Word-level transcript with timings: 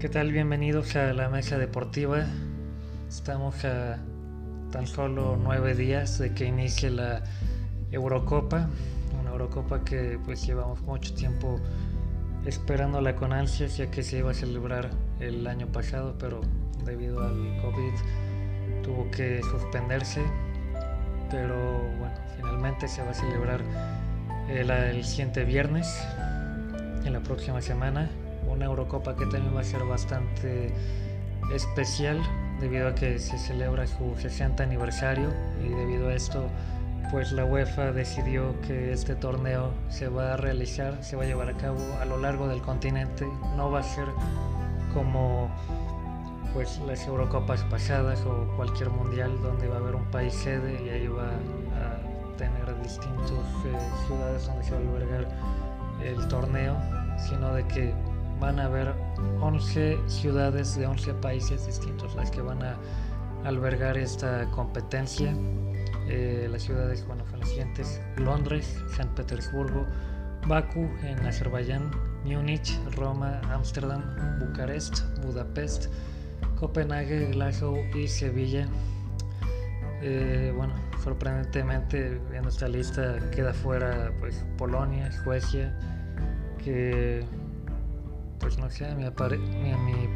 ¿Qué 0.00 0.08
tal? 0.08 0.32
Bienvenidos 0.32 0.96
a 0.96 1.12
la 1.12 1.28
mesa 1.28 1.58
deportiva. 1.58 2.24
Estamos 3.08 3.64
a 3.64 3.98
tan 4.70 4.86
solo 4.86 5.38
nueve 5.42 5.74
días 5.74 6.18
de 6.18 6.34
que 6.34 6.46
inicie 6.46 6.90
la 6.90 7.22
Eurocopa, 7.90 8.68
una 9.20 9.30
Eurocopa 9.30 9.84
que 9.84 10.18
pues 10.24 10.46
llevamos 10.46 10.80
mucho 10.82 11.14
tiempo 11.14 11.60
esperándola 12.46 13.16
con 13.16 13.32
ansias 13.32 13.76
ya 13.76 13.90
que 13.90 14.02
se 14.02 14.18
iba 14.18 14.30
a 14.30 14.34
celebrar 14.34 14.90
el 15.20 15.46
año 15.46 15.66
pasado, 15.66 16.16
pero 16.18 16.40
debido 16.84 17.20
al 17.20 17.60
COVID 17.62 18.82
tuvo 18.82 19.10
que 19.10 19.42
suspenderse. 19.42 20.22
Pero 21.30 21.56
bueno, 21.98 22.14
finalmente 22.36 22.88
se 22.88 23.02
va 23.02 23.10
a 23.10 23.14
celebrar 23.14 23.62
el, 24.48 24.70
el 24.70 25.04
siguiente 25.04 25.44
viernes, 25.44 26.02
en 27.04 27.12
la 27.12 27.20
próxima 27.20 27.60
semana, 27.62 28.10
una 28.48 28.66
Eurocopa 28.66 29.16
que 29.16 29.26
también 29.26 29.54
va 29.54 29.60
a 29.60 29.64
ser 29.64 29.84
bastante 29.84 30.72
especial 31.54 32.20
debido 32.60 32.88
a 32.88 32.94
que 32.94 33.18
se 33.18 33.38
celebra 33.38 33.86
su 33.86 34.14
60 34.16 34.62
aniversario 34.62 35.32
y 35.64 35.68
debido 35.68 36.08
a 36.08 36.14
esto 36.14 36.48
pues 37.10 37.32
la 37.32 37.44
UEFA 37.44 37.92
decidió 37.92 38.60
que 38.62 38.92
este 38.92 39.14
torneo 39.14 39.72
se 39.88 40.08
va 40.08 40.34
a 40.34 40.36
realizar, 40.36 41.02
se 41.02 41.16
va 41.16 41.22
a 41.22 41.26
llevar 41.26 41.48
a 41.48 41.54
cabo 41.54 41.78
a 42.00 42.04
lo 42.04 42.18
largo 42.18 42.48
del 42.48 42.60
continente, 42.60 43.26
no 43.56 43.70
va 43.70 43.80
a 43.80 43.82
ser 43.82 44.06
como 44.92 45.48
pues 46.52 46.78
las 46.86 47.06
Eurocopas 47.06 47.62
pasadas 47.64 48.20
o 48.22 48.46
cualquier 48.56 48.90
mundial 48.90 49.40
donde 49.42 49.68
va 49.68 49.76
a 49.76 49.78
haber 49.78 49.94
un 49.94 50.04
país 50.10 50.34
sede 50.34 50.82
y 50.84 50.88
ahí 50.90 51.06
va 51.08 51.30
distintas 52.82 53.30
eh, 53.66 54.06
ciudades 54.06 54.46
donde 54.46 54.64
se 54.64 54.70
va 54.72 54.76
a 54.76 54.80
albergar 54.80 55.28
el 56.02 56.28
torneo, 56.28 56.76
sino 57.18 57.52
de 57.54 57.66
que 57.66 57.94
van 58.40 58.60
a 58.60 58.64
haber 58.64 58.94
11 59.40 59.98
ciudades 60.06 60.76
de 60.76 60.86
11 60.86 61.14
países 61.14 61.66
distintos 61.66 62.14
las 62.14 62.30
que 62.30 62.40
van 62.40 62.62
a 62.62 62.76
albergar 63.44 63.96
esta 63.96 64.48
competencia. 64.50 65.34
Eh, 66.08 66.48
las 66.50 66.62
ciudades 66.62 67.06
bueno, 67.06 67.24
son 67.30 67.40
las 67.40 67.48
siguientes: 67.48 68.00
Londres, 68.16 68.78
San 68.96 69.08
Petersburgo, 69.14 69.84
Bakú 70.46 70.88
en 71.02 71.18
Azerbaiyán, 71.26 71.90
Múnich, 72.24 72.78
Roma, 72.96 73.40
Ámsterdam, 73.52 74.02
Bucarest, 74.40 75.02
Budapest, 75.24 75.86
Copenhague, 76.58 77.26
Glasgow 77.32 77.76
y 77.94 78.08
Sevilla. 78.08 78.66
Eh, 80.00 80.52
bueno, 80.56 80.74
sorprendentemente 81.02 82.20
en 82.32 82.44
esta 82.44 82.68
lista 82.68 83.18
queda 83.30 83.52
fuera 83.52 84.12
pues 84.20 84.44
Polonia, 84.56 85.10
Suecia, 85.12 85.72
que 86.62 87.24
pues 88.38 88.58
no 88.58 88.70
sé, 88.70 88.86
a 88.86 88.94
mi, 88.94 89.08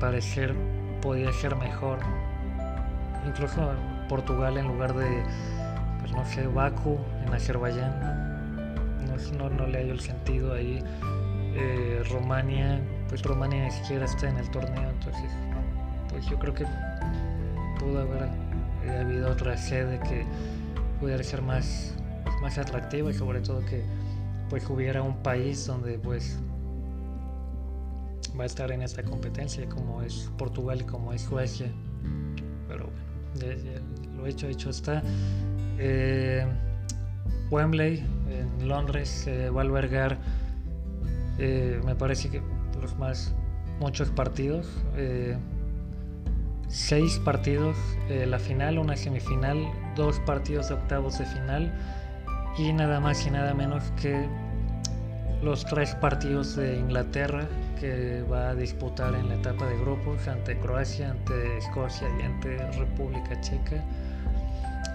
parecer 0.01 0.55
podía 1.01 1.33
ser 1.33 1.57
mejor. 1.57 1.99
Incluso 3.27 3.73
Portugal 4.09 4.57
en 4.59 4.69
lugar 4.69 4.95
de, 4.95 5.23
pues 6.01 6.13
no 6.13 6.25
sé, 6.25 6.47
Baku 6.47 6.99
en 7.27 7.35
Azerbaiyán. 7.35 8.23
No, 9.39 9.51
no, 9.51 9.67
le 9.67 9.79
hallo 9.79 9.93
el 9.93 10.01
sentido 10.01 10.55
ahí. 10.55 10.83
Eh, 11.55 12.03
Romania, 12.11 12.81
pues 13.09 13.23
Romania 13.23 13.65
ni 13.65 13.71
siquiera 13.71 14.07
está 14.07 14.29
en 14.29 14.39
el 14.39 14.51
torneo, 14.51 14.89
entonces 14.89 15.31
pues 16.09 16.27
yo 16.27 16.39
creo 16.39 16.55
que 16.55 16.65
pudo 17.79 18.01
haber 18.01 18.31
eh, 18.85 18.99
habido 19.01 19.31
otra 19.31 19.57
sede 19.57 20.01
que 20.01 20.25
pudiera 21.03 21.25
ser 21.25 21.43
más, 21.43 21.93
más 22.41 22.57
y 22.57 23.13
sobre 23.13 23.41
todo 23.41 23.59
que 23.67 23.83
pues 24.49 24.71
hubiera 24.71 25.03
un 25.03 25.21
país 25.21 25.67
donde 25.67 25.99
pues 25.99 26.39
va 28.39 28.45
a 28.45 28.47
estar 28.47 28.71
en 28.71 28.83
esta 28.83 29.03
competencia 29.03 29.69
como 29.69 30.01
es 30.03 30.31
Portugal 30.39 30.81
y 30.81 30.85
como 30.85 31.13
es 31.13 31.23
Suecia. 31.23 31.67
Pero 32.69 32.89
bueno, 33.35 33.81
lo 34.17 34.27
hecho, 34.29 34.47
hecho 34.47 34.71
está. 34.71 35.03
Eh, 35.77 36.47
Wembley 37.51 38.07
en 38.31 38.69
Londres 38.69 39.29
va 39.29 39.61
a 39.61 39.65
albergar, 39.65 40.19
eh, 41.39 41.81
me 41.85 41.97
parece 41.97 42.31
que 42.31 42.41
los 42.81 42.97
más, 42.97 43.35
muchos 43.81 44.09
partidos. 44.11 44.69
Eh, 44.97 45.37
seis 46.69 47.19
partidos, 47.19 47.77
la 48.09 48.39
final, 48.39 48.79
una 48.79 48.97
semifinal, 48.97 49.67
dos 49.97 50.19
partidos 50.21 50.69
de 50.69 50.75
octavos 50.75 51.19
de 51.19 51.27
final 51.27 51.73
y 52.59 52.73
nada 52.73 53.01
más 53.01 53.27
y 53.27 53.31
nada 53.31 53.55
menos 53.55 53.83
que 54.01 54.29
los 55.43 55.65
tres 55.65 55.95
partidos 55.97 56.57
de 56.57 56.79
Inglaterra 56.79 57.49
que 57.81 58.23
va 58.31 58.51
a 58.51 58.55
disputar 58.55 59.15
en 59.15 59.29
la 59.29 59.35
etapa 59.35 59.67
de 59.67 59.77
grupos 59.79 60.29
ante 60.29 60.57
Croacia, 60.59 61.11
ante 61.11 61.59
Escocia 61.59 62.09
y 62.21 62.23
ante 62.23 62.57
República 62.79 63.41
Checa. 63.41 63.83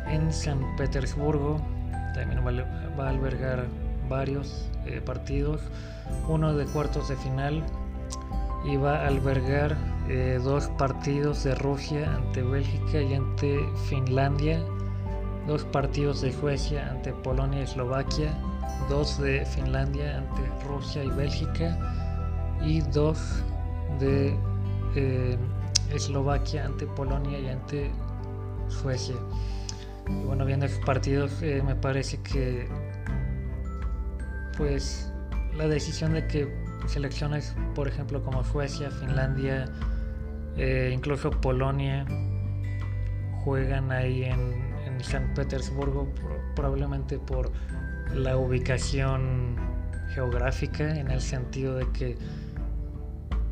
En 0.10 0.32
San 0.32 0.76
Petersburgo 0.78 1.60
también 2.14 2.42
va 2.98 3.08
a 3.08 3.10
albergar 3.10 3.66
varios 4.08 4.70
eh, 4.86 5.02
partidos, 5.02 5.62
uno 6.30 6.54
de 6.54 6.66
cuartos 6.66 7.10
de 7.10 7.18
final 7.18 7.62
y 8.66 8.78
va 8.78 9.02
a 9.02 9.08
albergar 9.08 9.76
eh, 10.10 10.40
dos 10.42 10.68
partidos 10.78 11.44
de 11.44 11.56
Rusia 11.56 12.10
ante 12.16 12.42
Bélgica 12.42 13.02
y 13.02 13.14
ante 13.14 13.60
Finlandia, 13.90 14.64
dos 15.48 15.64
partidos 15.64 16.22
de 16.22 16.32
Suecia 16.34 16.90
ante 16.92 17.14
Polonia 17.14 17.62
y 17.62 17.64
Eslovaquia, 17.64 18.38
dos 18.90 19.20
de 19.20 19.46
Finlandia 19.46 20.18
ante 20.18 20.42
Rusia 20.68 21.04
y 21.04 21.10
Bélgica 21.10 21.78
y 22.62 22.82
dos 22.82 23.44
de 24.00 24.38
eh, 24.96 25.38
Eslovaquia 25.94 26.66
ante 26.66 26.86
Polonia 26.86 27.40
y 27.40 27.48
ante 27.48 27.92
Suecia. 28.68 29.16
Y 30.08 30.24
bueno, 30.26 30.46
viendo 30.46 30.66
esos 30.66 30.84
partidos, 30.86 31.42
eh, 31.42 31.62
me 31.66 31.76
parece 31.76 32.22
que 32.22 32.68
pues 34.58 35.12
la 35.56 35.68
decisión 35.68 36.14
de 36.14 36.28
que 36.28 36.54
selecciones, 36.88 37.56
por 37.74 37.88
ejemplo, 37.88 38.22
como 38.24 38.44
Suecia, 38.44 38.92
Finlandia, 38.92 39.66
eh, 40.58 40.92
incluso 40.94 41.32
Polonia, 41.32 42.06
juegan 43.44 43.92
ahí 43.92 44.24
en, 44.24 44.67
San 45.04 45.34
Petersburgo, 45.34 46.08
probablemente 46.56 47.20
por 47.20 47.52
la 48.14 48.38
ubicación 48.38 49.56
geográfica, 50.14 50.98
en 50.98 51.12
el 51.12 51.22
sentido 51.22 51.76
de 51.76 51.92
que 51.92 52.18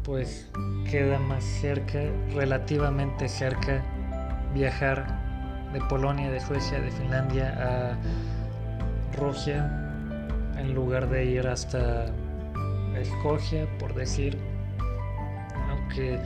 pues 0.04 0.50
queda 0.90 1.18
más 1.20 1.44
cerca, 1.44 2.00
relativamente 2.34 3.28
cerca, 3.28 3.84
viajar 4.54 5.26
de 5.74 5.82
Polonia, 5.82 6.30
de 6.32 6.40
Suecia, 6.40 6.80
de 6.80 6.92
Finlandia 6.92 7.54
a 7.60 9.18
Rusia, 9.18 9.70
en 10.58 10.74
lugar 10.74 11.10
de 11.10 11.26
ir 11.26 11.48
hasta 11.48 12.06
Escocia, 12.96 13.68
por 13.78 13.94
decir. 13.94 14.38
Aunque, 15.70 16.20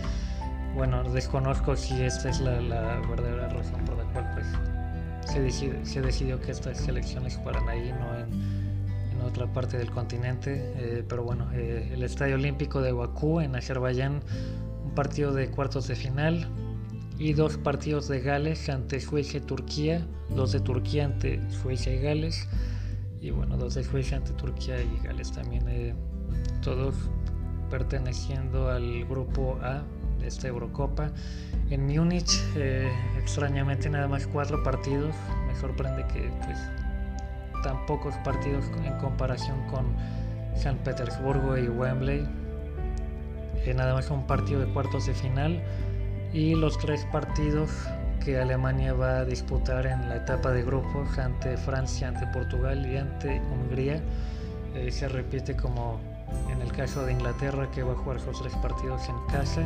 bueno, 0.76 1.04
desconozco 1.04 1.76
si 1.76 2.04
esta 2.04 2.30
es 2.30 2.40
la, 2.42 3.00
verdadera 3.10 3.50
razón 3.50 3.84
por 3.86 3.98
la 3.98 4.04
cual 4.12 4.30
pues, 4.34 4.46
se, 5.30 6.02
decidió 6.02 6.40
que 6.40 6.52
estas 6.52 6.78
selecciones 6.78 7.38
fueran 7.44 7.68
ahí, 7.70 7.94
no 7.94 8.16
en 8.18 9.22
otra 9.22 9.52
parte 9.52 9.78
del 9.78 9.92
continente. 9.92 10.74
Eh, 10.76 11.04
pero 11.08 11.24
bueno, 11.24 11.50
eh, 11.54 11.92
el 11.94 12.04
Estadio 12.04 12.36
Olímpico 12.36 12.82
de 12.82 12.92
Bakú 12.92 13.40
en 13.42 13.56
Azerbaiyán, 13.56 14.22
un 14.84 14.96
partido 14.96 15.34
de 15.34 15.50
cuartos 15.50 15.88
de 15.88 15.96
final 15.96 16.48
y 17.18 17.34
dos 17.34 17.58
partidos 17.58 18.08
de 18.08 18.22
Gales 18.22 18.70
ante 18.70 19.00
Suecia 19.00 19.40
y 19.40 19.42
Turquía, 19.42 20.08
dos 20.30 20.52
de 20.52 20.62
Turquía 20.62 21.06
ante 21.06 21.40
Suecia 21.52 21.94
y 21.94 22.00
Gales 22.00 22.48
y 23.22 23.32
bueno, 23.32 23.58
dos 23.58 23.76
de 23.76 23.84
Suecia 23.84 24.18
ante 24.18 24.32
Turquía 24.34 24.82
y 24.82 25.06
Gales 25.06 25.32
también, 25.32 25.68
eh, 25.68 25.94
todos 26.62 26.96
perteneciendo 27.70 28.70
al 28.70 29.06
grupo 29.06 29.60
A 29.62 29.84
esta 30.24 30.48
Eurocopa. 30.48 31.12
En 31.70 31.86
Múnich, 31.86 32.42
extrañamente 33.18 33.90
nada 33.90 34.08
más 34.08 34.28
cuatro 34.28 34.64
partidos, 34.64 35.16
me 35.48 35.56
sorprende 35.60 36.06
que 36.08 36.32
pues 36.46 36.58
tan 37.64 37.86
pocos 37.86 38.16
partidos 38.24 38.66
en 38.86 38.94
comparación 39.00 39.58
con 39.68 39.86
San 40.56 40.78
Petersburgo 40.78 41.58
y 41.58 41.68
Wembley. 41.68 42.28
Eh, 43.66 43.74
nada 43.74 43.94
más 43.94 44.10
un 44.10 44.26
partido 44.26 44.62
de 44.62 44.68
cuartos 44.68 45.06
de 45.06 45.14
final 45.14 45.62
y 46.34 46.56
los 46.56 46.78
tres 46.78 47.06
partidos 47.12 47.70
que 48.24 48.40
Alemania 48.40 48.94
va 48.94 49.20
a 49.20 49.26
disputar 49.26 49.86
en 49.86 50.08
la 50.10 50.18
etapa 50.18 50.52
de 50.52 50.64
grupos 50.64 51.18
ante 51.18 51.58
Francia, 51.58 52.10
ante 52.10 52.28
Portugal 52.28 52.86
y 52.86 52.98
ante 52.98 53.42
Hungría. 53.42 54.02
Eh, 54.76 54.92
se 54.92 55.08
repite 55.08 55.56
como 55.56 56.00
en 56.52 56.62
el 56.62 56.72
caso 56.72 57.06
de 57.06 57.14
Inglaterra 57.14 57.70
que 57.72 57.84
va 57.84 57.94
a 57.94 57.96
jugar 57.96 58.20
sus 58.20 58.42
tres 58.42 58.54
partidos 58.58 59.08
en 59.10 59.16
casa. 59.28 59.62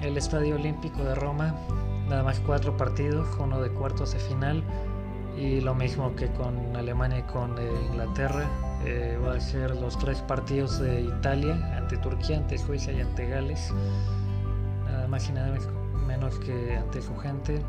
El 0.00 0.16
Estadio 0.16 0.54
Olímpico 0.54 1.02
de 1.04 1.14
Roma, 1.14 1.54
nada 2.08 2.22
más 2.22 2.40
cuatro 2.40 2.76
partidos, 2.76 3.28
uno 3.38 3.60
de 3.60 3.70
cuartos 3.70 4.12
de 4.12 4.18
final 4.18 4.62
y 5.36 5.60
lo 5.60 5.74
mismo 5.74 6.16
que 6.16 6.28
con 6.28 6.74
Alemania 6.74 7.18
y 7.18 7.22
con 7.22 7.58
eh, 7.58 7.70
Inglaterra, 7.90 8.46
eh, 8.84 9.18
va 9.22 9.34
a 9.34 9.40
ser 9.40 9.76
los 9.76 9.98
tres 9.98 10.20
partidos 10.22 10.80
de 10.80 11.02
Italia 11.02 11.54
ante 11.76 11.98
Turquía, 11.98 12.38
ante 12.38 12.56
Suecia 12.56 12.92
y 12.92 13.00
ante 13.00 13.28
Gales. 13.28 13.72
Nada 14.86 15.06
más 15.06 15.28
y 15.28 15.32
nada 15.32 15.56
menos 16.06 16.38
que 16.38 16.76
ante 16.76 17.02
su 17.02 17.14
gente. 17.16 17.60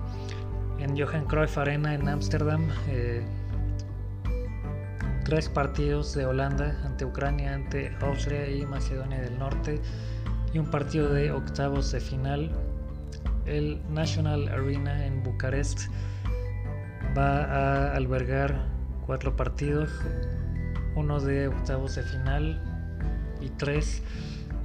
En 0.79 0.97
Johan 0.97 1.25
Cruyff 1.25 1.57
Arena 1.57 1.93
en 1.93 2.07
Ámsterdam. 2.07 2.67
Eh, 2.87 3.25
tres 5.25 5.49
partidos 5.49 6.13
de 6.13 6.25
Holanda 6.25 6.75
ante 6.85 7.05
Ucrania, 7.05 7.53
ante 7.53 7.95
Austria 8.01 8.49
y 8.49 8.65
Macedonia 8.65 9.19
del 9.19 9.37
Norte. 9.37 9.81
Y 10.53 10.59
un 10.59 10.69
partido 10.69 11.13
de 11.13 11.31
octavos 11.31 11.91
de 11.91 11.99
final. 11.99 12.51
El 13.45 13.81
National 13.89 14.47
Arena 14.49 15.05
en 15.05 15.23
Bucarest 15.23 15.89
va 17.17 17.43
a 17.43 17.95
albergar 17.95 18.67
cuatro 19.05 19.35
partidos 19.35 19.89
uno 20.95 21.19
de 21.19 21.47
octavos 21.47 21.95
de 21.95 22.03
final 22.03 22.61
y 23.39 23.49
tres, 23.49 24.03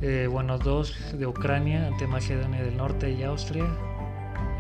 eh, 0.02 0.28
bueno, 0.30 0.58
dos 0.58 0.94
de 1.16 1.26
Ucrania 1.26 1.86
ante 1.86 2.06
Macedonia 2.06 2.62
del 2.62 2.76
Norte 2.76 3.10
y 3.10 3.22
Austria, 3.22 3.64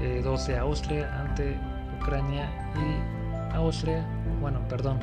eh, 0.00 0.20
dos 0.22 0.46
de 0.46 0.56
Austria 0.58 1.20
ante 1.20 1.56
Ucrania 2.00 2.48
y 2.76 3.54
Austria, 3.54 4.06
bueno, 4.40 4.60
perdón, 4.68 5.00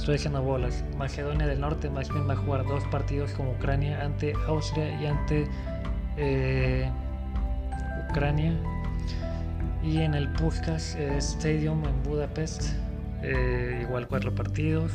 estoy 0.00 0.14
haciendo 0.14 0.42
bolas, 0.42 0.82
Macedonia 0.96 1.46
del 1.46 1.60
Norte 1.60 1.90
más 1.90 2.08
bien 2.08 2.26
va 2.26 2.32
a 2.32 2.36
jugar 2.36 2.64
dos 2.64 2.82
partidos 2.84 3.32
con 3.32 3.48
Ucrania 3.48 4.02
ante 4.02 4.32
Austria 4.46 4.98
y 4.98 5.04
ante 5.04 5.46
eh, 6.16 6.90
Ucrania. 8.08 8.58
Y 9.82 9.98
en 9.98 10.14
el 10.14 10.32
Puskas 10.32 10.94
Stadium 10.94 11.84
en 11.84 12.02
Budapest 12.02 12.72
eh, 13.22 13.80
igual 13.82 14.08
cuatro 14.08 14.34
partidos, 14.34 14.90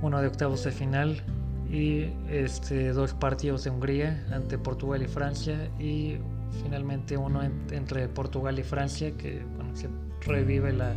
uno 0.00 0.22
de 0.22 0.28
octavos 0.28 0.64
de 0.64 0.72
final 0.72 1.22
y 1.70 2.10
este, 2.30 2.92
dos 2.92 3.12
partidos 3.12 3.64
de 3.64 3.70
Hungría 3.70 4.24
ante 4.32 4.56
Portugal 4.56 5.02
y 5.02 5.08
Francia 5.08 5.68
y 5.78 6.16
finalmente 6.62 7.18
uno 7.18 7.42
entre 7.70 8.08
Portugal 8.08 8.58
y 8.58 8.62
Francia 8.62 9.10
que 9.18 9.42
se 9.74 9.88
revive 10.22 10.72
la 10.72 10.94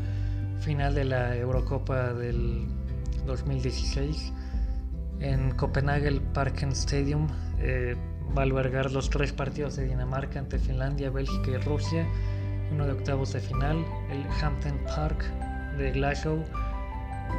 final 0.62 0.95
de 0.95 1.04
la 1.04 1.36
Eurocopa 1.36 2.13
del 2.13 2.79
2016 3.30 4.34
en 5.22 5.52
Copenhague 5.52 6.08
el 6.08 6.22
Parken 6.22 6.72
Stadium 6.72 7.28
eh, 7.60 7.96
va 8.38 8.42
a 8.42 8.46
albergar 8.46 8.92
los 8.92 9.10
tres 9.10 9.34
partidos 9.34 9.76
de 9.76 9.86
Dinamarca 9.88 10.40
ante 10.40 10.60
Finlandia, 10.60 11.10
Bélgica 11.10 11.52
y 11.52 11.58
Rusia 11.58 12.06
uno 12.72 12.86
de 12.86 12.92
octavos 12.92 13.34
de 13.34 13.40
final 13.40 13.86
el 14.12 14.24
Hampton 14.42 14.78
Park 14.96 15.24
de 15.78 15.92
Glasgow 15.92 16.44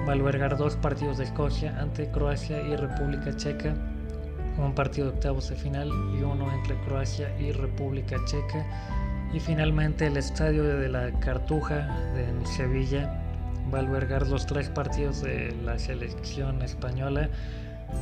va 0.07 0.13
a 0.13 0.13
albergar 0.13 0.57
dos 0.57 0.77
partidos 0.77 1.19
de 1.19 1.25
Escocia 1.25 1.79
ante 1.79 2.11
Croacia 2.11 2.63
y 2.63 2.77
República 2.77 3.37
Checa, 3.37 3.75
un 4.59 4.75
partido 4.75 5.09
de 5.09 5.15
octavos 5.15 5.49
de 5.49 5.57
final 5.57 5.89
y 5.89 6.23
uno 6.23 6.53
entre 6.53 6.77
Croacia 6.85 7.37
y 7.39 7.53
República 7.53 8.17
Checa. 8.27 8.65
Y 9.33 9.41
finalmente 9.41 10.07
el 10.07 10.17
estadio 10.17 10.65
de 10.65 10.89
la 10.89 11.13
Cartuja 11.21 11.87
de 12.15 12.47
Sevilla 12.47 13.30
va 13.73 13.79
a 13.79 13.81
albergar 13.83 14.27
los 14.27 14.47
tres 14.47 14.69
partidos 14.69 15.23
de 15.23 15.55
la 15.65 15.79
selección 15.79 16.63
española 16.63 17.29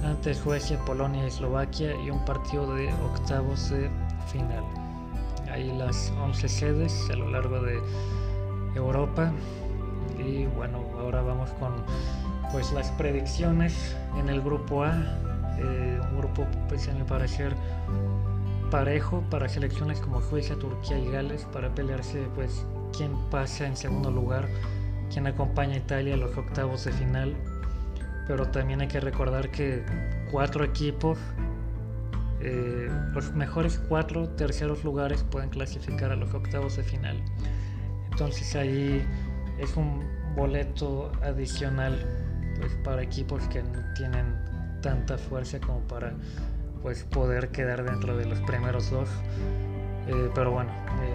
ante 0.04 0.34
Suecia, 0.34 0.78
Polonia 0.84 1.24
y 1.24 1.26
Eslovaquia 1.28 1.94
y 2.04 2.10
un 2.10 2.24
partido 2.24 2.74
de 2.74 2.92
octavos 2.92 3.70
de 3.70 3.90
final. 4.30 4.64
Ahí 5.50 5.72
las 5.76 6.12
11 6.22 6.48
sedes 6.48 7.08
a 7.10 7.16
lo 7.16 7.30
largo 7.30 7.60
de 7.60 7.80
Europa 8.74 9.32
y 10.18 10.46
bueno, 10.46 10.84
ahora 10.98 11.22
vamos 11.22 11.50
con 11.52 11.72
pues 12.52 12.72
las 12.72 12.90
predicciones 12.92 13.96
en 14.18 14.28
el 14.28 14.40
grupo 14.40 14.84
A. 14.84 14.94
Eh, 15.58 16.00
un 16.10 16.18
grupo 16.18 16.46
pues 16.68 16.88
a 16.88 16.92
mi 16.92 17.02
parecer 17.02 17.54
parejo 18.70 19.22
para 19.30 19.48
selecciones 19.48 20.00
como 20.00 20.20
Suecia, 20.20 20.56
Turquía 20.56 20.98
y 20.98 21.10
Gales 21.10 21.46
para 21.52 21.74
pelearse 21.74 22.26
pues 22.34 22.64
quién 22.96 23.12
pasa 23.30 23.66
en 23.66 23.76
segundo 23.76 24.10
lugar, 24.10 24.48
quién 25.12 25.26
acompaña 25.26 25.74
a 25.74 25.78
Italia 25.78 26.14
a 26.14 26.16
los 26.16 26.36
octavos 26.36 26.84
de 26.84 26.92
final. 26.92 27.34
Pero 28.26 28.48
también 28.48 28.80
hay 28.80 28.88
que 28.88 29.00
recordar 29.00 29.50
que 29.50 29.82
cuatro 30.30 30.64
equipos, 30.64 31.18
eh, 32.40 32.90
los 33.14 33.32
mejores 33.32 33.80
cuatro 33.88 34.28
terceros 34.30 34.84
lugares 34.84 35.24
pueden 35.24 35.48
clasificar 35.50 36.12
a 36.12 36.16
los 36.16 36.34
octavos 36.34 36.76
de 36.76 36.82
final. 36.82 37.22
Entonces 38.10 38.54
ahí 38.54 39.04
es 39.58 39.76
un 39.76 40.04
boleto 40.36 41.10
adicional 41.22 41.98
pues, 42.58 42.72
para 42.84 43.02
equipos 43.02 43.42
que 43.48 43.62
no 43.62 43.80
tienen 43.94 44.36
tanta 44.82 45.18
fuerza 45.18 45.58
como 45.58 45.80
para 45.80 46.12
pues, 46.82 47.04
poder 47.04 47.48
quedar 47.48 47.84
dentro 47.84 48.16
de 48.16 48.26
los 48.26 48.40
primeros 48.40 48.90
dos. 48.90 49.08
Eh, 50.06 50.30
pero 50.34 50.52
bueno, 50.52 50.70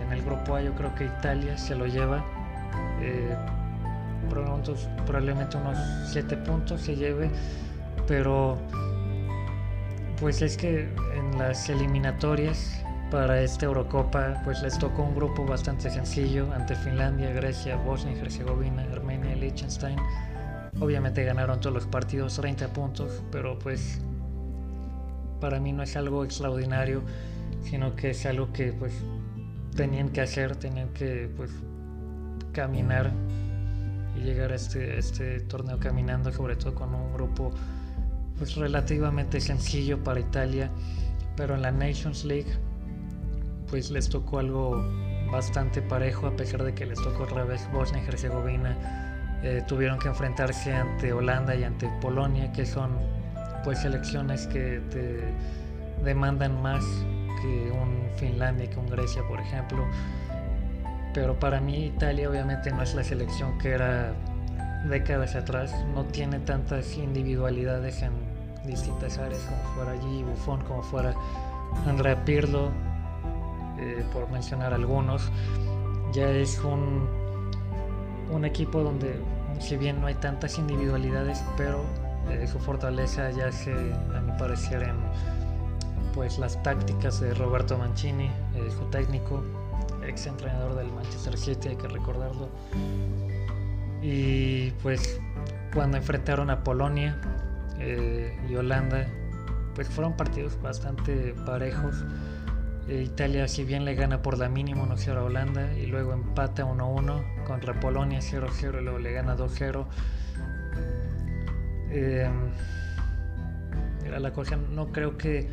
en 0.06 0.12
el 0.14 0.22
grupo 0.24 0.56
A 0.56 0.62
yo 0.62 0.74
creo 0.76 0.94
que 0.96 1.06
Italia 1.06 1.58
se 1.58 1.76
lo 1.76 1.86
lleva. 1.88 2.24
Eh, 3.02 3.36
probablemente 4.30 5.58
unos 5.58 5.78
7 6.12 6.38
puntos 6.38 6.82
se 6.82 6.96
lleve, 6.96 7.30
pero 8.08 8.58
pues 10.20 10.42
es 10.42 10.58
que 10.58 10.90
en 11.16 11.38
las 11.38 11.70
eliminatorias 11.70 12.84
para 13.12 13.42
esta 13.42 13.66
Eurocopa 13.66 14.42
pues 14.44 14.62
les 14.64 14.80
tocó 14.80 15.04
un 15.04 15.16
grupo 15.16 15.46
bastante 15.46 15.90
sencillo 15.90 16.52
ante 16.54 16.76
Finlandia, 16.76 17.32
Grecia, 17.32 17.76
Bosnia 17.76 18.16
y 18.16 18.20
Herzegovina, 18.20 18.84
Armenia 18.92 19.36
Liechtenstein. 19.36 19.98
Obviamente 20.80 21.24
ganaron 21.24 21.60
todos 21.60 21.76
los 21.76 21.86
partidos 21.86 22.36
30 22.36 22.70
puntos, 22.70 23.22
pero 23.32 23.60
pues 23.60 24.02
para 25.40 25.60
mí 25.60 25.74
no 25.74 25.84
es 25.84 25.96
algo 25.96 26.24
extraordinario, 26.24 27.02
sino 27.64 27.96
que 27.96 28.12
es 28.12 28.26
algo 28.26 28.52
que 28.52 28.74
pues 28.74 28.94
tenían 29.76 30.10
que 30.10 30.22
hacer, 30.22 30.56
tenían 30.56 30.90
que 30.90 31.30
pues 31.36 31.52
caminar 32.54 33.12
y 34.16 34.22
llegar 34.22 34.52
a 34.52 34.56
este, 34.56 34.98
este 34.98 35.40
torneo 35.42 35.80
caminando, 35.80 36.32
sobre 36.32 36.56
todo 36.56 36.76
con 36.76 36.94
un 36.94 37.14
grupo 37.14 37.52
pues 38.38 38.56
relativamente 38.56 39.40
sencillo 39.40 40.04
para 40.04 40.20
Italia, 40.20 40.72
pero 41.36 41.56
en 41.56 41.62
la 41.62 41.72
Nations 41.72 42.26
League 42.26 42.52
pues 43.70 43.90
les 43.90 44.10
tocó 44.10 44.40
algo 44.40 44.84
bastante 45.32 45.82
parejo, 45.82 46.28
a 46.28 46.36
pesar 46.36 46.64
de 46.64 46.74
que 46.76 46.86
les 46.86 47.02
tocó 47.02 47.24
otra 47.24 47.44
vez 47.44 47.68
Bosnia 47.72 48.04
y 48.04 48.08
Herzegovina. 48.08 49.40
Eh, 49.44 49.64
tuvieron 49.68 50.00
que 50.00 50.08
enfrentarse 50.08 50.74
ante 50.74 51.12
Holanda 51.12 51.56
y 51.56 51.64
ante 51.64 51.90
Polonia, 52.00 52.52
que 52.54 52.66
son 52.66 52.92
pues 53.64 53.80
selecciones 53.80 54.48
que 54.48 54.80
te 54.92 55.34
demandan 56.04 56.62
más 56.62 56.86
que 57.42 57.72
un 57.72 58.04
Finlandia, 58.16 58.70
que 58.70 58.78
un 58.78 58.88
Grecia, 58.88 59.24
por 59.28 59.40
ejemplo. 59.40 59.86
Pero 61.14 61.40
para 61.40 61.60
mí 61.60 61.86
Italia 61.86 62.30
obviamente 62.30 62.72
no 62.72 62.82
es 62.82 62.96
la 62.96 63.04
selección 63.04 63.58
que 63.60 63.72
era 63.72 64.14
décadas 64.90 65.36
atrás, 65.36 65.74
no 65.94 66.06
tiene 66.06 66.40
tantas 66.40 66.98
individualidades 66.98 68.02
en 68.02 68.12
distintas 68.66 69.18
áreas 69.18 69.42
como 69.44 69.76
fuera 69.76 69.92
allí 69.92 70.24
Buffon, 70.24 70.62
como 70.62 70.84
fuera 70.84 71.14
Andrea 71.86 72.24
Pirlo, 72.26 72.72
eh, 73.80 74.04
por 74.12 74.30
mencionar 74.30 74.74
algunos. 74.74 75.32
Ya 76.14 76.30
es 76.30 76.60
un, 76.64 77.08
un 78.32 78.46
equipo 78.46 78.82
donde, 78.82 79.20
si 79.60 79.78
bien 79.78 80.00
no 80.00 80.08
hay 80.08 80.16
tantas 80.16 80.58
individualidades, 80.58 81.44
pero 81.58 81.84
eh, 82.30 82.48
su 82.48 82.60
fortaleza 82.60 83.32
ya 83.32 83.52
se, 83.52 83.74
a 83.74 84.22
mi 84.22 84.32
parecer, 84.38 84.84
en 84.84 84.96
pues, 86.14 86.38
las 86.38 86.62
tácticas 86.64 87.20
de 87.20 87.34
Roberto 87.34 87.78
Mancini, 87.78 88.26
eh, 88.26 88.70
su 88.78 88.86
técnico, 88.86 89.44
ex 90.06 90.28
entrenador 90.28 90.76
del 90.76 90.92
Manchester 90.92 91.38
City, 91.38 91.70
hay 91.70 91.76
que 91.76 91.88
recordarlo. 91.88 92.50
Y 94.02 94.72
pues 94.82 95.20
cuando 95.74 95.98
enfrentaron 95.98 96.50
a 96.50 96.64
Polonia 96.64 97.20
y 98.50 98.56
Holanda, 98.56 99.08
pues 99.76 99.88
fueron 99.90 100.16
partidos 100.16 100.62
bastante 100.62 101.34
parejos. 101.46 102.04
Eh, 102.88 103.04
Italia, 103.06 103.48
si 103.48 103.64
bien 103.64 103.86
le 103.86 103.96
gana 103.96 104.22
por 104.22 104.38
la 104.38 104.50
mínima 104.50 104.84
1-0 104.84 105.18
a 105.18 105.24
Holanda 105.24 105.74
y 105.78 105.86
luego 105.86 106.12
empata 106.12 106.66
1-1 106.66 107.46
contra 107.46 107.80
Polonia 107.80 108.20
0-0 108.20 108.80
y 108.80 108.84
luego 108.84 109.00
le 109.00 109.14
gana 109.14 109.38
2-0. 109.38 109.86
Eh, 111.92 112.30
era 114.06 114.20
la 114.20 114.34
cosa, 114.34 114.58
no 114.58 114.92
creo 114.92 115.18
que 115.18 115.48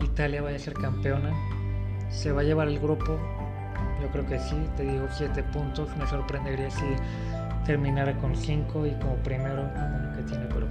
Italia 0.00 0.42
vaya 0.42 0.56
a 0.56 0.60
ser 0.60 0.74
campeona. 0.74 1.32
Se 2.10 2.30
va 2.30 2.42
a 2.42 2.44
llevar 2.44 2.68
el 2.68 2.78
grupo, 2.78 3.18
yo 4.00 4.08
creo 4.08 4.26
que 4.26 4.38
sí, 4.38 4.56
te 4.76 4.84
digo 4.84 5.06
7 5.10 5.42
puntos. 5.44 5.94
Me 5.96 6.06
sorprendería 6.06 6.70
si 6.70 6.84
terminara 7.64 8.16
con 8.18 8.36
5 8.36 8.86
y 8.86 8.92
como 8.92 9.16
primero, 9.16 9.68
que 10.16 10.22
tiene, 10.22 10.46
pero 10.46 10.66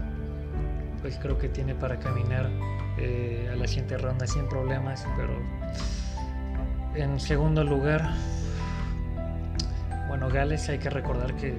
pues 1.02 1.18
creo 1.18 1.38
que 1.38 1.50
tiene 1.50 1.76
para 1.76 2.00
caminar 2.00 2.50
eh, 2.98 3.50
a 3.52 3.56
la 3.56 3.68
siguiente 3.68 3.98
ronda 3.98 4.26
sin 4.26 4.48
problemas, 4.48 5.06
pero 5.18 5.34
en 6.96 7.20
segundo 7.20 7.64
lugar, 7.64 8.10
bueno, 10.08 10.30
Gales 10.30 10.70
hay 10.70 10.80
que 10.80 10.90
recordar 10.90 11.36
que 11.36 11.58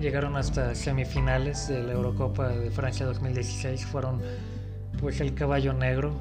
llegaron 0.00 0.36
hasta 0.36 0.74
semifinales 0.74 1.68
de 1.68 1.84
la 1.84 1.92
Eurocopa 1.92 2.48
de 2.48 2.70
Francia 2.70 3.06
2016, 3.06 3.86
fueron 3.86 4.20
pues 5.00 5.20
el 5.20 5.34
caballo 5.34 5.72
negro, 5.72 6.12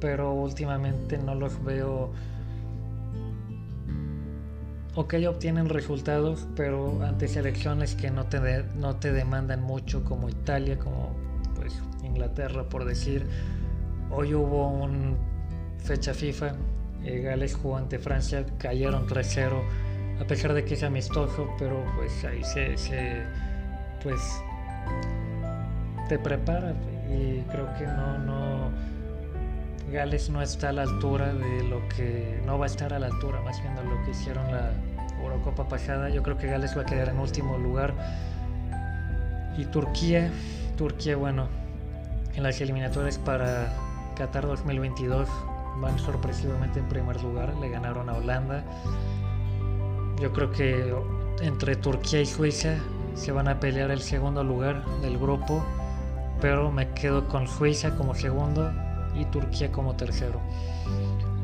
pero 0.00 0.32
últimamente 0.32 1.18
no 1.18 1.34
los 1.34 1.62
veo 1.62 2.12
ok 4.96 5.14
obtienen 5.28 5.68
resultados, 5.68 6.48
pero 6.56 7.02
ante 7.02 7.28
selecciones 7.28 7.94
que 7.94 8.10
no 8.10 8.26
te, 8.26 8.64
no 8.76 8.96
te 8.96 9.12
demandan 9.12 9.62
mucho 9.62 10.02
como 10.02 10.30
Italia, 10.30 10.78
como 10.78 11.14
pues 11.54 11.80
Inglaterra 12.02 12.64
por 12.68 12.84
decir. 12.84 13.26
Hoy 14.10 14.34
hubo 14.34 14.68
un 14.68 15.16
fecha 15.78 16.14
FIFA, 16.14 16.54
eh, 17.04 17.20
Gales 17.20 17.54
jugó 17.54 17.76
ante 17.76 17.98
Francia, 17.98 18.46
cayeron 18.58 19.06
3-0, 19.06 19.62
a 20.20 20.26
pesar 20.26 20.54
de 20.54 20.64
que 20.64 20.74
es 20.74 20.82
amistoso, 20.82 21.48
pero 21.58 21.84
pues 21.96 22.24
ahí 22.24 22.42
se, 22.42 22.76
se 22.78 23.22
pues 24.02 24.20
te 26.08 26.18
prepara 26.18 26.72
y 27.10 27.42
creo 27.50 27.68
que 27.76 27.86
no, 27.86 28.18
no 28.18 28.95
Gales 29.90 30.30
no 30.30 30.42
está 30.42 30.70
a 30.70 30.72
la 30.72 30.82
altura 30.82 31.32
de 31.32 31.62
lo 31.64 31.86
que 31.88 32.40
no 32.44 32.58
va 32.58 32.66
a 32.66 32.66
estar 32.66 32.92
a 32.92 32.98
la 32.98 33.06
altura 33.06 33.40
más 33.42 33.60
bien 33.62 33.74
de 33.76 33.84
lo 33.84 34.02
que 34.04 34.10
hicieron 34.10 34.50
la 34.50 34.72
Eurocopa 35.22 35.68
pasada. 35.68 36.08
Yo 36.08 36.22
creo 36.22 36.36
que 36.36 36.48
Gales 36.48 36.76
va 36.76 36.82
a 36.82 36.86
quedar 36.86 37.08
en 37.08 37.18
último 37.18 37.56
lugar. 37.58 37.94
Y 39.56 39.64
Turquía 39.66 40.30
Turquía 40.76 41.16
bueno 41.16 41.48
en 42.34 42.42
las 42.42 42.60
eliminatorias 42.60 43.18
para 43.18 43.72
Qatar 44.14 44.46
2022 44.46 45.26
van 45.80 45.98
sorpresivamente 45.98 46.80
en 46.80 46.88
primer 46.88 47.22
lugar. 47.22 47.54
Le 47.56 47.70
ganaron 47.70 48.10
a 48.10 48.14
Holanda. 48.14 48.62
Yo 50.20 50.32
creo 50.32 50.50
que 50.50 50.94
entre 51.40 51.76
Turquía 51.76 52.20
y 52.20 52.26
Suiza 52.26 52.76
se 53.14 53.32
van 53.32 53.48
a 53.48 53.60
pelear 53.60 53.90
el 53.90 54.02
segundo 54.02 54.44
lugar 54.44 54.84
del 55.00 55.18
grupo 55.18 55.64
pero 56.40 56.70
me 56.70 56.90
quedo 56.90 57.28
con 57.28 57.48
Suiza 57.48 57.96
como 57.96 58.14
segundo 58.14 58.70
y 59.18 59.24
Turquía 59.26 59.70
como 59.72 59.96
tercero. 59.96 60.40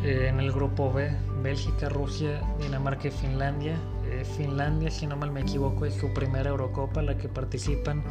Eh, 0.02 0.26
en 0.28 0.40
el 0.40 0.50
grupo 0.50 0.92
B, 0.92 1.14
Bélgica, 1.42 1.88
Rusia, 1.88 2.40
Dinamarca 2.60 3.08
y 3.08 3.10
Finlandia. 3.12 3.76
Eh, 4.10 4.24
Finlandia, 4.36 4.90
si 4.90 5.06
no 5.06 5.16
mal 5.16 5.30
me 5.30 5.42
equivoco, 5.42 5.86
es 5.86 5.94
su 5.94 6.12
primera 6.12 6.50
Eurocopa 6.50 7.02
la 7.02 7.16
que 7.16 7.28
participan. 7.28 8.02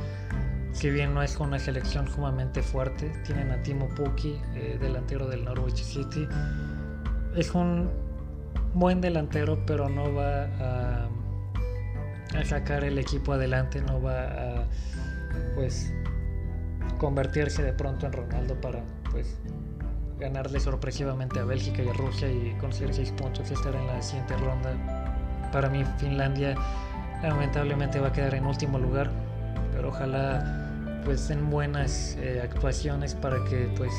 Si 0.72 0.90
bien 0.90 1.14
no 1.14 1.22
es 1.22 1.38
una 1.38 1.60
selección 1.60 2.08
sumamente 2.08 2.62
fuerte, 2.62 3.12
tienen 3.26 3.52
a 3.52 3.62
Timo 3.62 3.90
Pukki, 3.90 4.40
eh, 4.56 4.78
delantero 4.80 5.28
del 5.28 5.44
Norwich 5.44 5.84
City. 5.84 6.28
Es 7.36 7.54
un 7.54 7.90
buen 8.74 9.02
delantero, 9.02 9.60
pero 9.66 9.90
no 9.90 10.14
va 10.14 10.46
a, 10.46 11.10
a 12.38 12.46
sacar 12.46 12.86
el 12.86 12.98
equipo 12.98 13.34
adelante, 13.34 13.82
no 13.82 14.02
va 14.02 14.24
a 14.24 14.66
pues 15.56 15.94
convertirse 16.98 17.64
de 17.64 17.74
pronto 17.74 18.06
en 18.06 18.14
Ronaldo 18.14 18.56
para 18.62 18.82
pues 19.12 19.38
ganarle 20.20 20.60
sorpresivamente 20.60 21.40
a 21.40 21.46
Bélgica 21.46 21.82
y 21.82 21.90
a 21.90 21.94
Rusia 21.94 22.32
y 22.32 22.56
conseguir 22.60 22.94
6 22.94 23.12
puntos 23.14 23.50
y 23.50 23.54
estar 23.54 23.76
en 23.76 23.88
la 23.88 24.02
siguiente 24.02 24.38
ronda. 24.38 24.72
Para 25.52 25.70
mí 25.70 25.84
Finlandia 25.98 26.56
lamentablemente 27.24 28.00
va 28.00 28.10
a 28.10 28.14
quedar 28.14 28.36
en 28.36 28.46
último 28.46 28.78
lugar, 28.78 29.10
pero 29.74 29.90
ojalá 29.90 31.02
pues 31.04 31.28
den 31.28 31.50
buenas 31.50 32.16
eh, 32.20 32.42
actuaciones 32.44 33.16
para 33.16 33.44
que 33.46 33.72
pues 33.76 33.92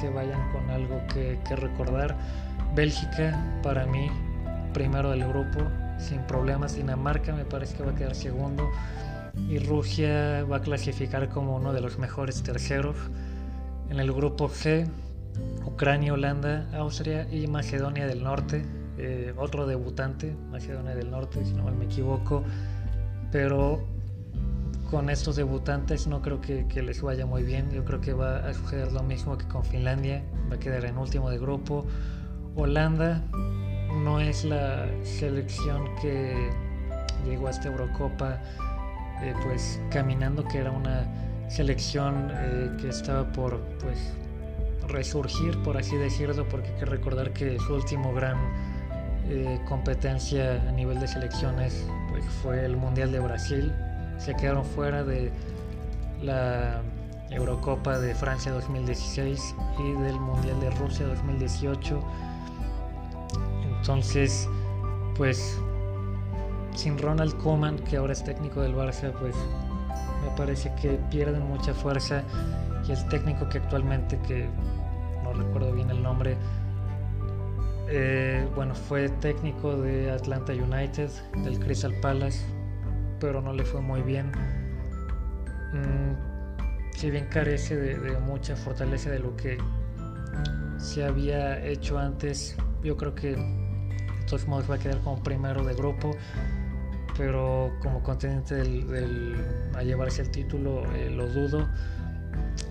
se 0.00 0.08
vayan 0.08 0.50
con 0.52 0.70
algo 0.70 1.00
que, 1.12 1.38
que 1.46 1.56
recordar. 1.56 2.16
Bélgica 2.74 3.38
para 3.62 3.86
mí 3.86 4.10
primero 4.72 5.10
del 5.10 5.28
grupo 5.28 5.60
sin 5.98 6.20
problemas. 6.22 6.76
Dinamarca 6.76 7.32
me 7.34 7.44
parece 7.44 7.76
que 7.76 7.82
va 7.82 7.92
a 7.92 7.94
quedar 7.94 8.14
segundo 8.14 8.70
y 9.48 9.58
Rusia 9.58 10.44
va 10.44 10.56
a 10.56 10.60
clasificar 10.60 11.28
como 11.28 11.56
uno 11.56 11.72
de 11.72 11.80
los 11.80 11.98
mejores 11.98 12.42
terceros. 12.42 12.96
En 13.90 14.00
el 14.00 14.12
grupo 14.12 14.48
C, 14.48 14.86
Ucrania, 15.66 16.12
Holanda, 16.12 16.66
Austria 16.74 17.28
y 17.30 17.46
Macedonia 17.46 18.06
del 18.06 18.22
Norte. 18.22 18.64
Eh, 18.96 19.34
otro 19.36 19.66
debutante, 19.66 20.34
Macedonia 20.50 20.94
del 20.94 21.10
Norte, 21.10 21.44
si 21.44 21.52
no 21.52 21.64
me 21.64 21.84
equivoco. 21.84 22.44
Pero 23.32 23.84
con 24.90 25.10
estos 25.10 25.36
debutantes 25.36 26.06
no 26.06 26.22
creo 26.22 26.40
que, 26.40 26.66
que, 26.68 26.82
les 26.82 27.02
vaya 27.02 27.26
muy 27.26 27.42
bien. 27.42 27.70
Yo 27.70 27.84
creo 27.84 28.00
que 28.00 28.12
va 28.12 28.38
a 28.38 28.54
suceder 28.54 28.92
lo 28.92 29.02
mismo 29.02 29.36
que 29.36 29.46
con 29.48 29.64
Finlandia. 29.64 30.24
Va 30.50 30.56
a 30.56 30.58
quedar 30.58 30.84
en 30.84 30.96
último 30.96 31.30
de 31.30 31.38
grupo. 31.38 31.84
Holanda 32.54 33.22
no 34.02 34.20
es 34.20 34.44
la 34.44 34.86
selección 35.02 35.88
que 36.00 36.50
llegó 37.24 37.48
a 37.48 37.50
esta 37.50 37.68
Eurocopa 37.68 38.40
eh, 39.24 39.34
pues 39.42 39.80
caminando, 39.90 40.44
que 40.44 40.58
era 40.58 40.70
una 40.70 41.06
selección 41.48 42.30
eh, 42.30 42.70
que 42.80 42.90
estaba 42.90 43.30
por 43.32 43.60
pues 43.80 44.12
resurgir, 44.88 45.56
por 45.62 45.78
así 45.78 45.96
decirlo, 45.96 46.46
porque 46.48 46.68
hay 46.68 46.78
que 46.80 46.84
recordar 46.84 47.32
que 47.32 47.58
su 47.58 47.74
último 47.74 48.12
gran 48.12 48.36
eh, 49.28 49.58
competencia 49.66 50.62
a 50.68 50.72
nivel 50.72 51.00
de 51.00 51.08
selecciones 51.08 51.86
pues, 52.10 52.22
fue 52.42 52.64
el 52.64 52.76
Mundial 52.76 53.12
de 53.12 53.20
Brasil. 53.20 53.72
Se 54.18 54.34
quedaron 54.34 54.64
fuera 54.64 55.02
de 55.02 55.32
la 56.22 56.82
Eurocopa 57.30 57.98
de 57.98 58.14
Francia 58.14 58.52
2016 58.52 59.54
y 59.78 60.02
del 60.02 60.20
Mundial 60.20 60.60
de 60.60 60.70
Rusia 60.70 61.06
2018. 61.06 62.00
Entonces, 63.78 64.48
pues 65.16 65.58
sin 66.74 66.98
Ronald 66.98 67.36
Koeman, 67.38 67.78
que 67.78 67.96
ahora 67.96 68.12
es 68.12 68.22
técnico 68.24 68.60
del 68.60 68.74
Barça, 68.74 69.12
pues 69.12 69.34
me 70.22 70.36
parece 70.36 70.72
que 70.80 70.98
pierden 71.10 71.46
mucha 71.46 71.72
fuerza 71.72 72.22
y 72.86 72.92
el 72.92 73.08
técnico 73.08 73.48
que 73.48 73.58
actualmente, 73.58 74.18
que 74.26 74.48
no 75.22 75.32
recuerdo 75.32 75.72
bien 75.72 75.90
el 75.90 76.02
nombre, 76.02 76.36
eh, 77.88 78.46
bueno, 78.54 78.74
fue 78.74 79.08
técnico 79.08 79.76
de 79.76 80.10
Atlanta 80.10 80.52
United, 80.52 81.10
del 81.44 81.58
Crystal 81.58 81.94
Palace, 82.00 82.44
pero 83.20 83.40
no 83.40 83.52
le 83.52 83.64
fue 83.64 83.80
muy 83.80 84.02
bien. 84.02 84.32
Mm, 85.72 86.96
si 86.96 87.10
bien 87.10 87.26
carece 87.26 87.76
de, 87.76 87.98
de 87.98 88.18
mucha 88.20 88.56
fortaleza 88.56 89.10
de 89.10 89.18
lo 89.18 89.36
que 89.36 89.58
se 90.78 91.04
había 91.04 91.64
hecho 91.64 91.98
antes, 91.98 92.56
yo 92.82 92.96
creo 92.96 93.14
que 93.14 93.36
de 93.36 94.26
todos 94.26 94.46
modos 94.46 94.70
va 94.70 94.76
a 94.76 94.78
quedar 94.78 94.98
como 95.00 95.22
primero 95.22 95.64
de 95.64 95.74
grupo 95.74 96.16
pero 97.16 97.72
como 97.80 98.02
contendiente 98.02 98.56
del, 98.56 99.36
a 99.74 99.82
llevarse 99.82 100.22
el 100.22 100.30
título 100.30 100.82
eh, 100.94 101.10
lo 101.10 101.28
dudo. 101.28 101.68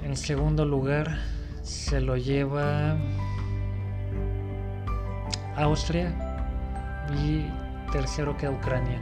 En 0.03 0.15
segundo 0.17 0.65
lugar 0.65 1.19
se 1.61 2.01
lo 2.01 2.17
lleva 2.17 2.97
Austria 5.55 6.13
y 7.23 7.45
tercero 7.91 8.35
queda 8.37 8.51
Ucrania. 8.51 8.99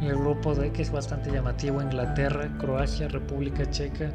Y 0.00 0.06
el 0.06 0.16
grupo 0.16 0.54
D 0.54 0.70
que 0.72 0.82
es 0.82 0.90
bastante 0.90 1.30
llamativo, 1.30 1.80
Inglaterra, 1.80 2.48
Croacia, 2.58 3.08
República 3.08 3.68
Checa 3.70 4.10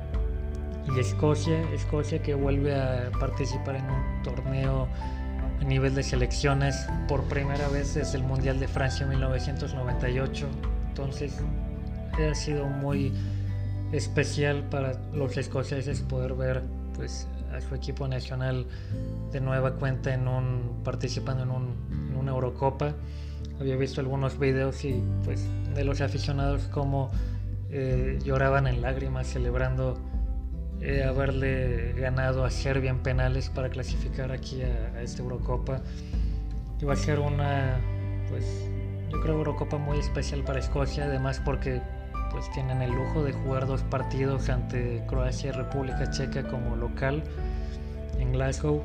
y 0.94 1.00
Escocia. 1.00 1.62
Escocia 1.72 2.22
que 2.22 2.36
vuelve 2.36 2.76
a 2.76 3.10
participar 3.20 3.78
en 3.78 3.86
un 3.86 4.24
torneo 4.24 4.88
a 5.60 5.64
nivel 5.64 5.96
de 5.96 6.04
selecciones 6.04 6.88
por 7.08 7.24
primera 7.26 7.68
vez 7.68 7.96
desde 7.96 8.18
el 8.18 8.24
Mundial 8.24 8.60
de 8.60 8.68
Francia 8.68 9.06
1998. 9.06 10.48
Entonces 10.90 11.38
ha 12.30 12.36
sido 12.36 12.66
muy 12.66 13.14
especial 13.92 14.64
para 14.70 14.94
los 15.14 15.38
escoceses 15.38 16.02
poder 16.02 16.34
ver 16.34 16.64
pues 16.96 17.28
a 17.54 17.62
su 17.62 17.76
equipo 17.76 18.08
nacional 18.08 18.68
de 19.32 19.42
nueva 19.42 19.76
cuenta 19.76 20.14
en 20.14 20.28
un 20.28 20.82
participando 20.84 21.44
en, 21.44 21.52
un, 21.52 22.16
una 22.18 22.32
Eurocopa. 22.32 22.94
Había 23.60 23.76
visto 23.76 24.02
algunos 24.02 24.40
videos 24.40 24.84
y 24.86 25.02
pues 25.24 25.46
de 25.76 25.84
los 25.84 26.02
aficionados 26.02 26.64
como 26.68 27.12
eh, 27.72 28.20
lloraban 28.24 28.68
en 28.68 28.82
lágrimas 28.82 29.28
celebrando 29.28 29.98
eh, 30.82 31.04
haberle 31.04 31.94
ganado 31.94 32.46
a 32.46 32.50
Serbia 32.50 32.90
en 32.90 33.00
penales 33.00 33.50
para 33.50 33.70
clasificar 33.70 34.32
aquí 34.32 34.62
a, 34.62 35.02
esta 35.02 35.22
Eurocopa. 35.22 35.82
Iba 36.82 36.94
a 36.94 36.96
ser 36.96 37.20
una, 37.20 37.80
pues, 38.30 38.46
yo 39.12 39.20
creo 39.22 39.36
Eurocopa 39.36 39.78
muy 39.78 40.00
especial 40.00 40.44
para 40.44 40.60
Escocia, 40.60 41.06
además 41.06 41.42
porque 41.44 41.82
pues 42.32 42.50
tienen 42.52 42.82
el 42.82 42.92
lujo 42.92 43.24
de 43.24 43.34
jugar 43.34 43.66
dos 43.66 43.82
partidos 43.84 44.50
ante 44.50 45.04
Croacia 45.08 45.50
y 45.50 45.52
República 45.52 46.10
Checa 46.12 46.44
como 46.44 46.76
local 46.76 47.24
en 48.20 48.32
Glasgow. 48.32 48.84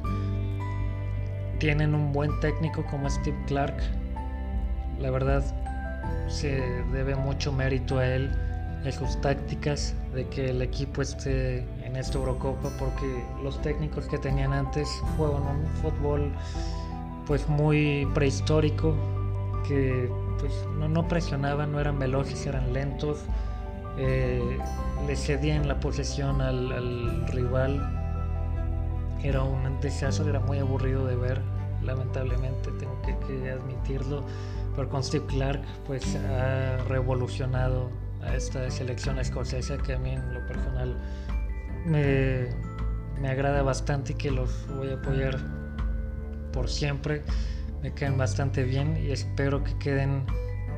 Tienen 1.59 1.95
un 1.95 2.13
buen 2.13 2.41
técnico 2.41 2.85
como 2.87 3.09
Steve 3.09 3.37
Clark. 3.47 3.77
La 4.99 5.11
verdad 5.11 5.45
se 6.29 6.61
debe 6.93 7.15
mucho 7.15 7.53
mérito 7.53 7.99
a 7.99 8.07
él 8.07 8.31
en 8.85 8.93
sus 8.93 9.21
tácticas, 9.21 9.95
de 10.15 10.27
que 10.29 10.51
el 10.51 10.63
equipo 10.63 11.03
esté 11.03 11.65
en 11.95 12.01
esta 12.01 12.19
Eurocopa 12.19 12.71
porque 12.77 13.25
los 13.43 13.63
técnicos 13.63 14.07
que 14.07 14.19
tenían 14.19 14.53
antes 14.53 14.89
juegan 15.17 15.43
un 15.43 15.67
fútbol 15.81 16.33
pues 17.25 17.49
muy 17.49 18.09
prehistórico 18.15 18.97
que 19.67 20.11
pues, 20.41 20.53
no, 20.77 21.07
presionaban, 21.07 21.71
no 21.71 21.81
eran 21.81 21.99
veloces, 21.99 22.45
eran 22.47 22.73
lentos. 22.73 23.21
Eh, 23.97 24.59
le 25.07 25.17
cedían 25.17 25.69
la 25.69 25.79
posesión 25.79 26.43
al, 26.43 27.27
rival. 27.29 28.01
Era 29.23 29.43
un 29.43 29.81
desastre, 29.81 30.29
era 30.29 30.41
muy 30.41 30.59
aburrido 30.59 31.07
de 31.07 31.17
ver, 31.17 31.41
lamentablemente, 31.83 32.73
tengo 32.73 33.01
que, 33.03 33.51
admitirlo. 33.51 34.25
Pero 34.75 34.89
con 34.91 35.03
Steve 35.03 35.25
Clark, 35.27 35.63
pues 35.87 36.17
ha 36.17 36.77
revolucionado 36.89 37.89
a 38.23 38.35
esta 38.35 38.69
selección 38.71 39.19
escocesa 39.19 39.79
que 39.79 39.95
a 39.95 39.99
mí 39.99 40.11
en 40.11 40.35
lo 40.35 40.47
personal 40.47 40.97
me, 41.85 42.49
me 43.21 43.29
agrada 43.29 43.63
bastante 43.63 44.13
y 44.13 44.17
que 44.17 44.31
los 44.31 44.67
voy 44.77 44.91
a 44.91 44.95
apoyar 44.95 45.39
por 46.53 46.69
siempre. 46.69 47.23
Me 47.83 47.93
quedan 47.93 48.17
bastante 48.17 48.65
bien 48.65 48.97
y 48.97 49.11
espero 49.11 49.63
que 49.63 49.77
queden 49.79 50.25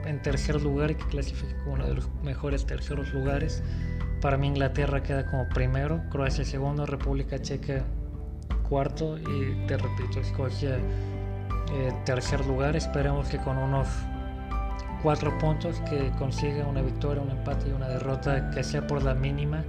en 0.07 0.23
tercer 0.23 0.61
lugar 0.61 0.91
y 0.91 0.95
que 0.97 1.07
clasifiquen 1.07 1.57
como 1.59 1.75
uno 1.75 1.87
de 1.87 1.95
los 1.95 2.09
mejores 2.23 2.67
terceros 2.67 3.13
lugares. 3.13 3.63
Para 4.21 4.37
mí 4.37 4.49
Inglaterra 4.49 5.03
queda 5.03 5.27
como 5.27 5.49
primero, 5.49 6.03
Croacia 6.11 6.45
segundo, 6.45 6.87
República 6.87 7.41
Checa 7.41 7.85
cuarto 8.69 9.19
y 9.19 9.67
te 9.67 9.77
repito, 9.77 10.21
Escocia 10.21 10.77
eh, 11.73 11.93
tercer 12.05 12.45
lugar. 12.47 12.77
Esperemos 12.77 13.29
que 13.29 13.39
con 13.39 13.59
unos 13.59 13.87
cuatro 15.03 15.37
puntos 15.39 15.81
que 15.89 16.11
consiga 16.19 16.67
una 16.67 16.83
victoria, 16.83 17.23
un 17.23 17.31
empate 17.31 17.69
y 17.69 17.73
una 17.73 17.89
derrota 17.89 18.51
que 18.51 18.65
sea 18.65 18.87
por 18.87 19.03
la 19.03 19.15
mínima 19.15 19.63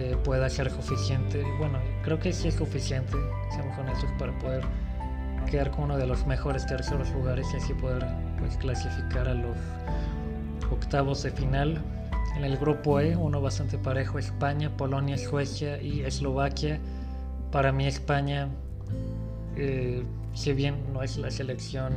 eh, 0.00 0.16
pueda 0.22 0.48
ser 0.48 0.70
suficiente. 0.70 1.42
Bueno, 1.58 1.80
creo 2.04 2.20
que 2.20 2.32
sí 2.32 2.46
es 2.46 2.54
suficiente, 2.54 3.16
seamos 3.50 3.76
honestos, 3.76 4.08
para 4.16 4.38
poder 4.38 4.62
quedar 5.50 5.72
con 5.72 5.84
uno 5.84 5.96
de 5.96 6.06
los 6.06 6.24
mejores 6.24 6.64
terceros 6.66 7.10
lugares 7.10 7.48
y 7.52 7.56
así 7.56 7.74
poder 7.74 8.06
pues, 8.38 8.56
clasificar 8.58 9.26
a 9.26 9.34
los 9.34 9.56
octavos 10.70 11.24
de 11.24 11.32
final. 11.32 11.82
En 12.36 12.44
el 12.44 12.56
grupo 12.58 13.00
E, 13.00 13.16
uno 13.16 13.40
bastante 13.40 13.76
parejo, 13.76 14.20
España, 14.20 14.70
Polonia, 14.76 15.18
Suecia 15.18 15.82
y 15.82 16.02
Eslovaquia. 16.02 16.78
Para 17.50 17.72
mí 17.72 17.88
España, 17.88 18.50
eh, 19.56 20.04
si 20.32 20.52
bien 20.52 20.76
no 20.92 21.02
es 21.02 21.16
la 21.16 21.32
selección 21.32 21.94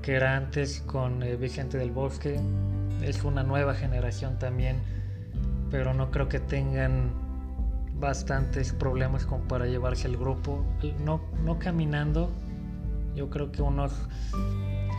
que 0.00 0.14
era 0.14 0.34
antes 0.34 0.80
con 0.86 1.22
eh, 1.22 1.36
Vicente 1.36 1.76
del 1.76 1.90
Bosque, 1.90 2.40
es 3.02 3.22
una 3.22 3.42
nueva 3.42 3.74
generación 3.74 4.38
también, 4.38 4.78
pero 5.70 5.92
no 5.92 6.10
creo 6.10 6.30
que 6.30 6.40
tengan 6.40 7.23
bastantes 7.98 8.72
problemas 8.72 9.26
para 9.48 9.66
llevarse 9.66 10.08
el 10.08 10.16
grupo, 10.16 10.64
no, 11.04 11.20
no 11.44 11.58
caminando, 11.58 12.30
yo 13.14 13.30
creo 13.30 13.52
que 13.52 13.62
unos 13.62 13.92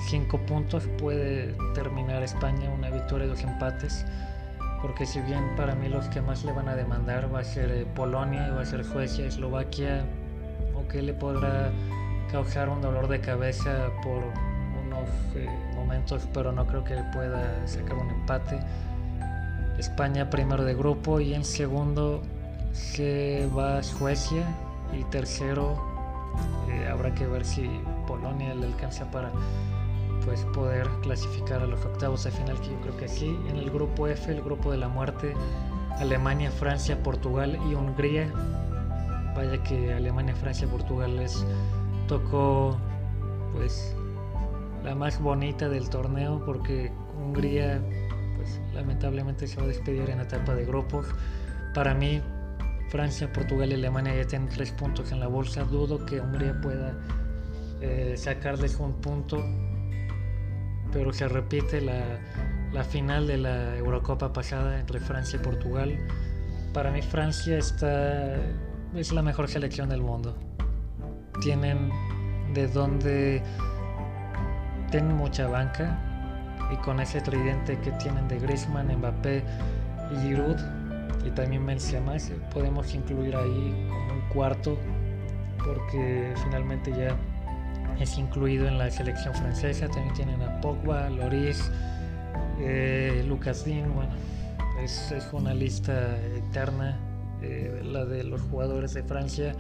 5 0.08 0.46
puntos 0.46 0.88
puede 0.98 1.56
terminar 1.74 2.24
España, 2.24 2.70
una 2.70 2.90
victoria 2.90 3.25
y 3.25 3.30
dos 3.30 3.42
empates. 3.44 4.06
Porque 4.82 5.06
si 5.06 5.20
bien 5.22 5.56
para 5.56 5.74
mí 5.74 5.90
los 5.90 6.08
que 6.10 6.22
más 6.22 6.46
le 6.46 6.52
van 6.52 6.70
a 6.70 6.75
demandar 6.75 7.34
va 7.34 7.40
a 7.40 7.44
ser 7.44 7.72
eh, 7.72 7.88
Polonia, 7.96 8.52
va 8.52 8.62
a 8.62 8.66
ser 8.66 8.86
Suecia, 8.86 9.25
Eslovaquia, 9.25 10.06
o 10.75 10.88
que 10.88 11.02
le 11.02 11.14
podrá 11.14 11.72
causar 12.32 12.70
un 12.70 12.82
dolor 12.82 13.08
de 13.08 13.20
cabeza 13.20 13.88
por 14.04 14.24
unos 14.86 15.10
eh, 15.36 15.50
momentos, 15.75 16.28
pero 16.34 16.52
no 16.52 16.68
creo 16.68 16.84
que 16.84 16.96
pueda 17.14 17.66
sacar 17.68 17.96
un 17.96 18.12
empate. 18.12 18.60
España 19.80 20.30
primero 20.30 20.64
de 20.64 20.75
grupo 20.75 21.20
y 21.20 21.34
en 21.34 21.44
segundo 21.44 22.22
se 22.75 23.50
va 23.58 23.82
Suecia 23.82 24.46
y 24.94 25.03
tercero 25.05 25.75
eh, 26.70 26.88
habrá 26.88 27.13
que 27.15 27.25
ver 27.25 27.46
si 27.46 27.70
Polonia 28.08 28.53
le 28.53 28.67
alcanza 28.67 29.10
para 29.12 29.32
pues 30.25 30.41
poder 30.53 30.88
clasificar 31.01 31.62
a 31.62 31.67
los 31.67 31.84
octavos 31.86 32.24
de 32.24 32.32
final 32.32 32.60
que 32.60 32.70
yo 32.70 32.82
creo 32.82 32.98
que 32.98 33.08
sí. 33.08 33.39
En 33.48 33.58
el 33.58 33.70
grupo 33.70 34.08
F 34.08 34.32
el 34.32 34.41
grupo 34.41 34.72
de 34.72 34.77
la 34.77 34.88
muerte 34.88 35.34
Alemania 36.00 36.51
Francia 36.51 37.01
Portugal 37.01 37.58
y 37.70 37.75
Hungría. 37.75 38.29
Vaya 39.36 39.62
que 39.63 39.93
Alemania 39.93 40.36
Francia 40.36 40.67
Portugal 40.67 41.17
les 41.17 41.45
tocó 42.08 42.78
pues 43.54 43.95
la 44.84 44.95
más 44.95 45.21
bonita 45.21 45.69
del 45.69 45.89
torneo 45.89 46.43
porque 46.45 46.91
Hungría 47.17 47.82
pues 48.36 48.60
lamentablemente 48.73 49.47
se 49.47 49.58
va 49.58 49.63
a 49.63 49.67
despedir 49.67 50.10
en 50.10 50.19
etapa 50.19 50.56
de 50.56 50.65
grupos. 50.65 51.06
Para 51.73 51.93
mí 51.93 52.21
Francia, 52.89 53.32
Portugal 53.32 53.71
y 53.71 53.74
Alemania 53.74 54.15
ya 54.15 54.28
tienen 54.28 54.50
tres 54.50 54.71
puntos 54.71 55.12
en 55.12 55.19
la 55.19 55.28
bolsa. 55.28 55.63
Dudo 55.63 56.06
que 56.06 56.19
Hungría 56.19 56.60
pueda 56.62 56.93
eh, 57.82 58.15
sacarles 58.17 58.78
un 58.78 58.93
punto, 59.02 59.43
pero 60.91 61.12
se 61.12 61.28
repite 61.28 61.82
la, 61.82 62.19
la, 62.71 62.84
final 62.84 63.28
de 63.28 63.38
la 63.38 63.76
Eurocopa 63.78 64.32
pasada 64.32 64.80
entre 64.80 65.00
Francia 65.00 65.39
y 65.39 65.43
Portugal. 65.43 65.98
Para 66.74 66.91
mí 66.91 67.02
Francia 67.02 67.58
está, 67.58 68.36
es 68.95 69.12
la 69.12 69.21
mejor 69.21 69.48
selección 69.48 69.89
del 69.89 70.02
mundo. 70.02 70.38
Tienen 71.41 71.89
de 72.54 72.67
donde 72.67 73.43
tienen 74.91 75.15
mucha 75.15 75.48
banca 75.48 76.00
y 76.71 76.78
con 76.78 77.00
ese 77.00 77.19
tridente 77.21 77.78
que 77.80 77.91
tienen 77.93 78.28
de 78.28 78.39
Griezmann, 78.39 78.95
Mbappé 78.95 79.43
y 80.13 80.21
Giroud 80.21 80.85
y 81.26 81.32
también 81.32 81.66
Benzema 81.66 82.16
podemos 82.54 82.94
incluir 82.94 83.36
ahí 83.36 83.88
como 83.90 84.14
un 84.14 84.30
cuarto 84.30 84.78
porque 85.66 86.34
finalmente 86.44 86.92
ya 86.92 87.18
es 88.00 88.18
incluido 88.18 88.68
en 88.68 88.78
la 88.78 88.92
selección 88.92 89.34
francesa 89.34 89.88
también 89.88 90.14
tienen 90.14 90.42
a 90.42 90.62
Pogba, 90.62 91.10
Loris 91.10 91.72
eh, 92.60 93.24
Lucas 93.28 93.66
Dean 93.66 93.94
bueno 93.94 94.12
es, 94.84 95.14
una 95.32 95.54
lista 95.54 96.18
eterna 96.36 96.98
eh, 97.42 97.82
la 97.84 98.06
de 98.06 98.24
los 98.24 98.42
jugadores 98.42 98.94
de 98.94 99.04
Francia. 99.04 99.56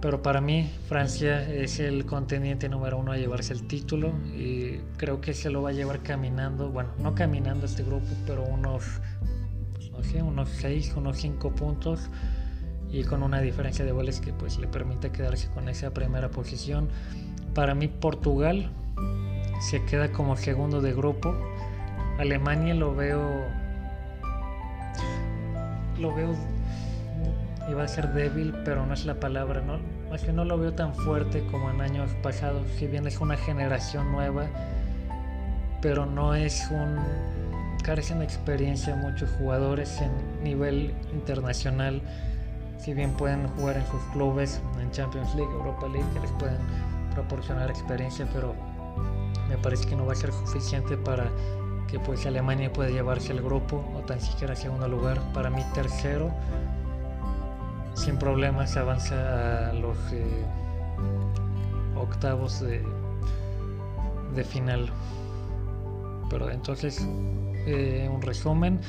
Pero 0.00 0.22
para 0.22 0.40
mí 0.40 0.70
Francia 0.86 1.42
es 1.42 1.80
el 1.80 2.06
contendiente 2.06 2.68
número 2.68 2.98
uno 2.98 3.12
a 3.12 3.16
llevarse 3.16 3.52
el 3.52 3.66
título 3.66 4.12
y 4.36 4.78
creo 4.96 5.20
que 5.20 5.34
se 5.34 5.50
lo 5.50 5.62
va 5.62 5.70
a 5.70 5.72
llevar 5.72 6.02
caminando, 6.04 6.70
bueno, 6.70 6.90
no 6.98 7.16
caminando 7.16 7.66
este 7.66 7.82
grupo, 7.82 8.06
pero 8.24 8.44
unos 8.44 8.84
unos 10.22 10.48
6, 10.48 10.94
unos 10.96 11.18
5 11.18 11.50
puntos 11.52 12.08
y 12.90 13.04
con 13.04 13.22
una 13.22 13.40
diferencia 13.40 13.84
de 13.84 13.92
goles 13.92 14.20
que 14.20 14.32
pues 14.32 14.58
le 14.58 14.66
permite 14.66 15.10
quedarse 15.10 15.48
con 15.48 15.68
esa 15.68 15.90
primera 15.92 16.30
posición. 16.30 16.88
Para 17.54 17.74
mí 17.74 17.88
Portugal 17.88 18.70
se 19.60 19.84
queda 19.84 20.12
como 20.12 20.36
segundo 20.36 20.80
de 20.80 20.94
grupo. 20.94 21.34
Alemania 22.18 22.74
lo 22.74 22.94
veo 22.94 23.46
lo 25.98 26.14
veo 26.14 26.34
iba 27.68 27.82
a 27.82 27.88
ser 27.88 28.12
débil, 28.12 28.54
pero 28.64 28.86
no 28.86 28.94
es 28.94 29.04
la 29.04 29.20
palabra, 29.20 29.60
no, 29.60 29.78
más 30.10 30.22
que 30.22 30.32
no 30.32 30.44
lo 30.44 30.58
veo 30.58 30.72
tan 30.72 30.94
fuerte 30.94 31.44
como 31.50 31.70
en 31.70 31.80
años 31.80 32.10
pasados, 32.22 32.66
si 32.78 32.86
bien 32.86 33.06
es 33.06 33.20
una 33.20 33.36
generación 33.36 34.10
nueva, 34.10 34.46
pero 35.82 36.06
no 36.06 36.34
es 36.34 36.66
un 36.70 36.98
carecen 37.82 38.18
de 38.18 38.24
experiencia 38.24 38.94
muchos 38.96 39.30
jugadores 39.38 40.00
en 40.00 40.42
nivel 40.42 40.94
internacional, 41.12 42.02
si 42.78 42.94
bien 42.94 43.12
pueden 43.12 43.48
jugar 43.48 43.76
en 43.76 43.86
sus 43.86 44.02
clubes, 44.12 44.60
en 44.80 44.90
Champions 44.90 45.34
League, 45.34 45.52
Europa 45.52 45.88
League, 45.88 46.06
que 46.14 46.20
les 46.20 46.30
pueden 46.32 46.58
proporcionar 47.14 47.70
experiencia, 47.70 48.28
pero 48.32 48.54
me 49.48 49.56
parece 49.58 49.88
que 49.88 49.96
no 49.96 50.06
va 50.06 50.12
a 50.12 50.16
ser 50.16 50.32
suficiente 50.32 50.96
para 50.96 51.30
que 51.88 51.98
pues 51.98 52.26
Alemania 52.26 52.72
pueda 52.72 52.90
llevarse 52.90 53.32
el 53.32 53.42
grupo 53.42 53.82
o 53.96 54.00
tan 54.00 54.20
siquiera 54.20 54.54
segundo 54.54 54.86
lugar. 54.88 55.20
Para 55.32 55.50
mí 55.50 55.62
tercero, 55.74 56.30
sin 57.94 58.18
problemas 58.18 58.76
avanza 58.76 59.70
a 59.70 59.72
los 59.72 59.96
eh, 60.12 60.44
octavos 61.96 62.60
de, 62.60 62.84
de 64.34 64.44
final. 64.44 64.90
Pero 66.30 66.50
entonces 66.50 67.06
eh, 67.66 68.08
un 68.12 68.22
resumen. 68.22 68.80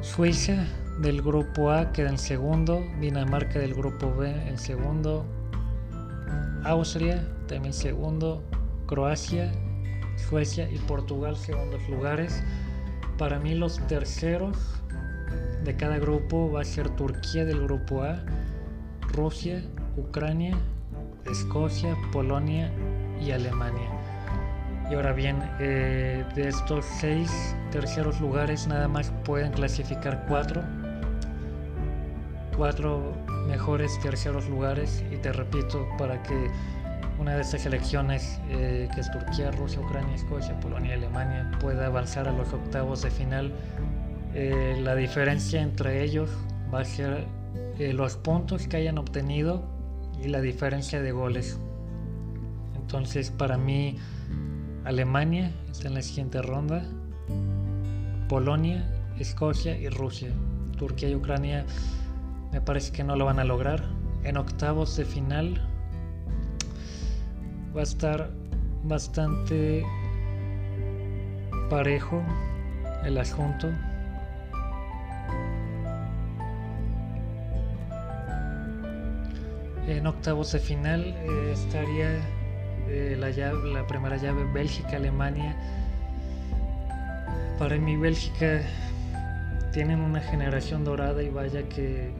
Suiza 0.00 0.66
del 1.00 1.22
grupo 1.22 1.70
A 1.70 1.92
queda 1.92 2.10
en 2.10 2.18
segundo, 2.18 2.84
Dinamarca 3.00 3.58
del 3.58 3.74
grupo 3.74 4.14
B 4.14 4.30
en 4.30 4.58
segundo, 4.58 5.24
Austria 6.64 7.26
también 7.46 7.72
segundo, 7.72 8.42
Croacia, 8.86 9.50
Suecia 10.16 10.70
y 10.70 10.78
Portugal 10.78 11.36
segundos 11.36 11.88
lugares. 11.88 12.42
Para 13.16 13.38
mí 13.38 13.54
los 13.54 13.78
terceros 13.86 14.56
de 15.64 15.76
cada 15.76 15.98
grupo 15.98 16.50
va 16.50 16.62
a 16.62 16.64
ser 16.64 16.88
Turquía 16.90 17.44
del 17.44 17.62
grupo 17.64 18.02
A, 18.02 18.22
Rusia, 19.12 19.62
Ucrania, 19.96 20.56
Escocia, 21.30 21.96
Polonia 22.12 22.70
y 23.20 23.32
Alemania. 23.32 23.97
Y 24.90 24.94
ahora 24.94 25.12
bien, 25.12 25.36
eh, 25.60 26.24
de 26.34 26.48
estos 26.48 26.84
seis 26.98 27.54
terceros 27.70 28.20
lugares 28.20 28.66
nada 28.66 28.88
más 28.88 29.12
pueden 29.24 29.52
clasificar 29.52 30.24
cuatro. 30.26 30.62
Cuatro 32.56 33.12
mejores 33.46 33.98
terceros 34.00 34.48
lugares. 34.48 35.04
Y 35.12 35.16
te 35.16 35.32
repito, 35.32 35.86
para 35.98 36.22
que 36.22 36.50
una 37.18 37.34
de 37.34 37.42
estas 37.42 37.62
selecciones, 37.62 38.40
eh, 38.48 38.88
que 38.94 39.00
es 39.00 39.10
Turquía, 39.10 39.50
Rusia, 39.50 39.80
Ucrania, 39.80 40.14
Escocia, 40.14 40.58
Polonia 40.60 40.90
y 40.90 40.98
Alemania, 40.98 41.50
pueda 41.60 41.86
avanzar 41.86 42.28
a 42.28 42.32
los 42.32 42.52
octavos 42.52 43.02
de 43.02 43.10
final, 43.10 43.52
eh, 44.34 44.78
la 44.80 44.94
diferencia 44.94 45.60
entre 45.60 46.04
ellos 46.04 46.30
va 46.72 46.80
a 46.80 46.84
ser 46.84 47.26
eh, 47.78 47.92
los 47.92 48.16
puntos 48.16 48.68
que 48.68 48.76
hayan 48.76 48.98
obtenido 48.98 49.64
y 50.22 50.28
la 50.28 50.40
diferencia 50.40 51.02
de 51.02 51.10
goles. 51.10 51.58
Entonces, 52.76 53.30
para 53.30 53.58
mí, 53.58 53.98
Alemania 54.88 55.52
está 55.70 55.88
en 55.88 55.94
la 55.96 56.00
siguiente 56.00 56.40
ronda, 56.40 56.82
Polonia, 58.26 58.90
Escocia 59.18 59.76
y 59.76 59.90
Rusia. 59.90 60.30
Turquía 60.78 61.10
y 61.10 61.14
Ucrania 61.14 61.66
me 62.52 62.62
parece 62.62 62.90
que 62.90 63.04
no 63.04 63.14
lo 63.14 63.26
van 63.26 63.38
a 63.38 63.44
lograr. 63.44 63.84
En 64.24 64.38
octavos 64.38 64.96
de 64.96 65.04
final 65.04 65.60
va 67.76 67.80
a 67.80 67.82
estar 67.82 68.30
bastante 68.82 69.84
parejo 71.68 72.22
el 73.04 73.18
asunto. 73.18 73.68
En 79.86 80.06
octavos 80.06 80.50
de 80.52 80.58
final 80.60 81.04
eh, 81.04 81.52
estaría 81.52 82.37
eh, 82.88 83.16
la, 83.18 83.28
la 83.52 83.86
primera 83.86 84.16
llave 84.16 84.44
Bélgica-Alemania. 84.52 85.56
Para 87.58 87.76
mí 87.76 87.96
Bélgica 87.96 88.62
tienen 89.72 90.00
una 90.00 90.20
generación 90.20 90.84
dorada 90.84 91.22
y 91.22 91.30
vaya 91.30 91.62
que 91.68 92.10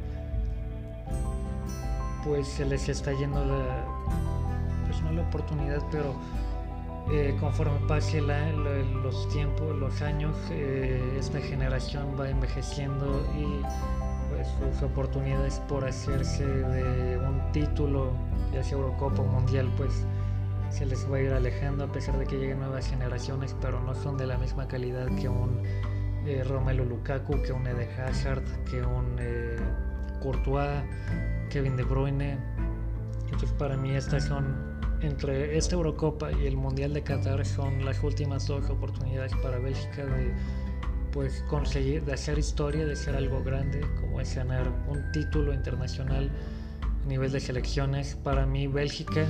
pues 2.24 2.46
se 2.46 2.64
les 2.64 2.88
está 2.88 3.12
yendo 3.12 3.44
la 3.44 3.84
pues 4.86 5.02
no 5.02 5.12
la 5.12 5.22
oportunidad 5.22 5.82
pero 5.90 6.14
eh, 7.10 7.36
conforme 7.40 7.78
pase 7.86 8.20
los 8.20 9.28
tiempos 9.30 9.74
los 9.76 10.02
años 10.02 10.36
eh, 10.50 11.16
esta 11.18 11.40
generación 11.40 12.16
va 12.18 12.28
envejeciendo 12.28 13.26
y 13.36 13.62
pues 14.30 14.48
sus 14.58 14.82
oportunidades 14.82 15.60
por 15.68 15.86
hacerse 15.86 16.44
de 16.46 17.18
un 17.18 17.40
título 17.52 18.12
ya 18.52 18.62
sea 18.62 18.76
Eurocopa 18.78 19.22
o 19.22 19.26
Mundial 19.26 19.72
pues 19.76 20.04
se 20.78 20.86
les 20.86 21.10
va 21.10 21.16
a 21.16 21.20
ir 21.20 21.32
alejando 21.32 21.82
a 21.82 21.90
pesar 21.90 22.16
de 22.18 22.24
que 22.24 22.36
lleguen 22.36 22.60
nuevas 22.60 22.88
generaciones 22.88 23.56
pero 23.60 23.80
no 23.80 23.96
son 23.96 24.16
de 24.16 24.26
la 24.28 24.38
misma 24.38 24.68
calidad 24.68 25.08
que 25.16 25.28
un 25.28 25.60
eh, 26.24 26.44
Romelu 26.44 26.84
Lukaku, 26.84 27.42
que 27.42 27.52
un 27.52 27.66
Eden 27.66 27.88
Hazard, 27.98 28.44
que 28.70 28.80
un 28.80 29.16
eh, 29.18 29.56
Courtois, 30.20 30.84
Kevin 31.50 31.76
De 31.76 31.82
Bruyne. 31.82 32.38
Entonces 33.24 33.50
para 33.58 33.76
mí 33.76 33.90
estas 33.90 34.26
son, 34.26 34.78
entre 35.00 35.58
esta 35.58 35.74
Eurocopa 35.74 36.30
y 36.30 36.46
el 36.46 36.56
Mundial 36.56 36.94
de 36.94 37.02
Qatar, 37.02 37.44
son 37.44 37.84
las 37.84 38.00
últimas 38.04 38.46
dos 38.46 38.70
oportunidades 38.70 39.32
para 39.42 39.58
Bélgica 39.58 40.06
de 40.06 40.32
pues 41.10 41.42
conseguir, 41.48 42.04
de 42.04 42.12
hacer 42.12 42.38
historia, 42.38 42.86
de 42.86 42.94
ser 42.94 43.16
algo 43.16 43.42
grande, 43.42 43.80
como 44.00 44.20
es 44.20 44.36
ganar 44.36 44.70
un 44.86 45.10
título 45.10 45.52
internacional 45.52 46.30
a 47.04 47.08
nivel 47.08 47.32
de 47.32 47.40
selecciones. 47.40 48.14
Para 48.14 48.46
mí 48.46 48.68
Bélgica 48.68 49.26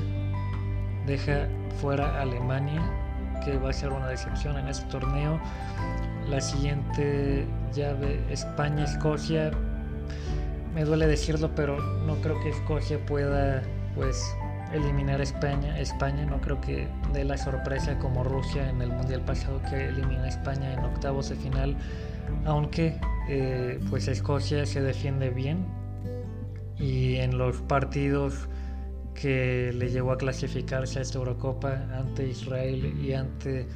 deja 1.07 1.49
fuera 1.81 2.19
a 2.19 2.23
Alemania, 2.23 2.83
que 3.45 3.57
va 3.59 3.71
a 3.71 3.73
ser 3.73 3.91
una 3.91 4.09
decepción 4.09 4.57
en 4.59 4.69
este 4.69 4.87
torneo. 4.91 5.41
La 6.29 6.41
siguiente 6.41 7.47
llave, 7.73 8.21
España-Escocia. 8.31 9.51
Me 10.75 10.85
duele 10.85 11.07
decirlo, 11.07 11.51
pero 11.55 11.81
no 12.07 12.17
creo 12.17 12.39
que 12.43 12.51
Escocia 12.51 12.99
pueda 13.07 13.63
pues 13.95 14.23
eliminar 14.73 15.21
a 15.21 15.23
España. 15.23 15.79
España 15.79 16.27
no 16.27 16.41
creo 16.41 16.61
que 16.61 16.89
dé 17.13 17.25
la 17.25 17.39
sorpresa 17.39 17.99
como 17.99 18.25
Rusia 18.25 18.69
en 18.69 18.83
el 18.83 18.91
Mundial 18.91 19.23
pasado 19.23 19.61
que 19.71 19.89
elimina 19.89 20.25
a 20.25 20.29
España 20.29 20.73
en 20.73 20.81
octavos 20.81 21.31
de 21.31 21.37
final. 21.37 21.77
Aunque 22.45 23.01
eh, 23.29 23.81
pues 23.89 24.09
Escocia 24.09 24.67
se 24.67 24.83
defiende 24.83 25.31
bien 25.31 25.67
y 26.79 27.17
en 27.17 27.39
los 27.39 27.57
partidos 27.63 28.49
que 29.21 29.73
le 29.75 29.91
llevó 29.91 30.13
a 30.13 30.19
clasificarse 30.19 31.01
a 31.01 31.03
esta 31.03 31.19
Eurocopa 31.19 31.89
ante 31.93 32.29
Israel 32.29 32.95
y 33.03 33.15
ante 33.15 33.67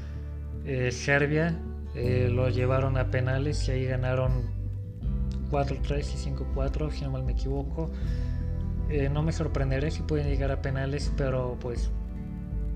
eh, 0.64 0.92
Serbia 0.92 1.58
eh, 1.96 2.28
lo 2.32 2.48
llevaron 2.48 2.96
a 2.96 3.10
penales 3.10 3.66
y 3.66 3.72
ahí 3.72 3.84
ganaron 3.86 4.50
4-3 5.50 5.98
y 5.98 6.30
5-4, 6.30 6.92
si 6.92 7.04
no 7.04 7.10
mal 7.10 7.24
me 7.24 7.32
equivoco. 7.32 7.90
Eh, 8.88 9.08
no 9.08 9.22
me 9.22 9.32
sorprenderé 9.32 9.90
si 9.90 10.02
pueden 10.02 10.28
llegar 10.28 10.52
a 10.52 10.62
penales, 10.62 11.12
pero 11.16 11.58
pues 11.60 11.90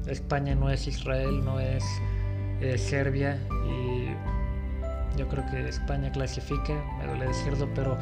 España 0.08 0.56
no 0.56 0.68
es 0.68 0.88
Israel, 0.88 1.44
no 1.44 1.60
es 1.60 1.84
Serbia 2.78 3.38
y 3.68 4.06
yo 5.16 5.28
creo 5.28 5.44
que 5.50 5.68
España 5.68 6.10
clasifica, 6.10 6.74
me 6.98 7.06
duele 7.06 7.26
decirlo, 7.26 7.68
pero 7.74 7.98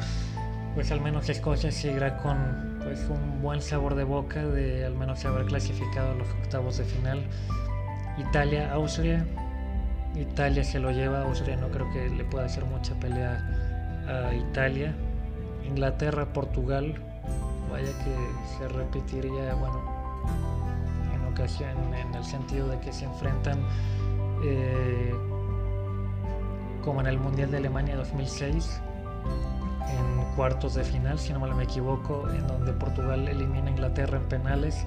pues 0.75 0.91
al 0.91 1.01
menos 1.01 1.29
Escocia 1.29 1.71
seguirá 1.71 2.17
con 2.17 2.79
pues 2.83 3.07
un 3.09 3.41
buen 3.41 3.61
sabor 3.61 3.95
de 3.95 4.03
boca 4.03 4.45
de 4.45 4.85
al 4.85 4.93
menos 4.93 5.25
haber 5.25 5.45
clasificado 5.45 6.11
a 6.11 6.15
los 6.15 6.27
octavos 6.29 6.77
de 6.77 6.83
final. 6.83 7.25
Italia, 8.17 8.71
Austria, 8.73 9.25
Italia 10.15 10.63
se 10.63 10.79
lo 10.79 10.91
lleva, 10.91 11.23
Austria 11.23 11.55
no 11.55 11.69
creo 11.69 11.91
que 11.91 12.09
le 12.09 12.23
pueda 12.25 12.45
hacer 12.45 12.65
mucha 12.65 12.93
pelea 12.99 13.43
a 14.07 14.33
Italia. 14.33 14.93
Inglaterra, 15.65 16.31
Portugal, 16.31 16.93
vaya 17.71 17.91
que 18.03 18.57
se 18.57 18.67
repetiría, 18.67 19.55
bueno, 19.55 19.81
en 21.13 21.33
ocasión, 21.33 21.93
en 21.93 22.13
el 22.13 22.23
sentido 22.23 22.67
de 22.67 22.79
que 22.79 22.93
se 22.93 23.05
enfrentan 23.05 23.59
eh, 24.43 25.13
como 26.83 27.01
en 27.01 27.07
el 27.07 27.17
Mundial 27.17 27.51
de 27.51 27.57
Alemania 27.57 27.95
2006, 27.95 28.81
en 29.89 30.24
cuartos 30.35 30.75
de 30.75 30.83
final, 30.83 31.17
si 31.17 31.33
no 31.33 31.39
me 31.39 31.63
equivoco, 31.63 32.29
en 32.29 32.47
donde 32.47 32.73
Portugal 32.73 33.27
elimina 33.27 33.67
a 33.67 33.69
Inglaterra 33.71 34.17
en 34.17 34.23
penales. 34.27 34.85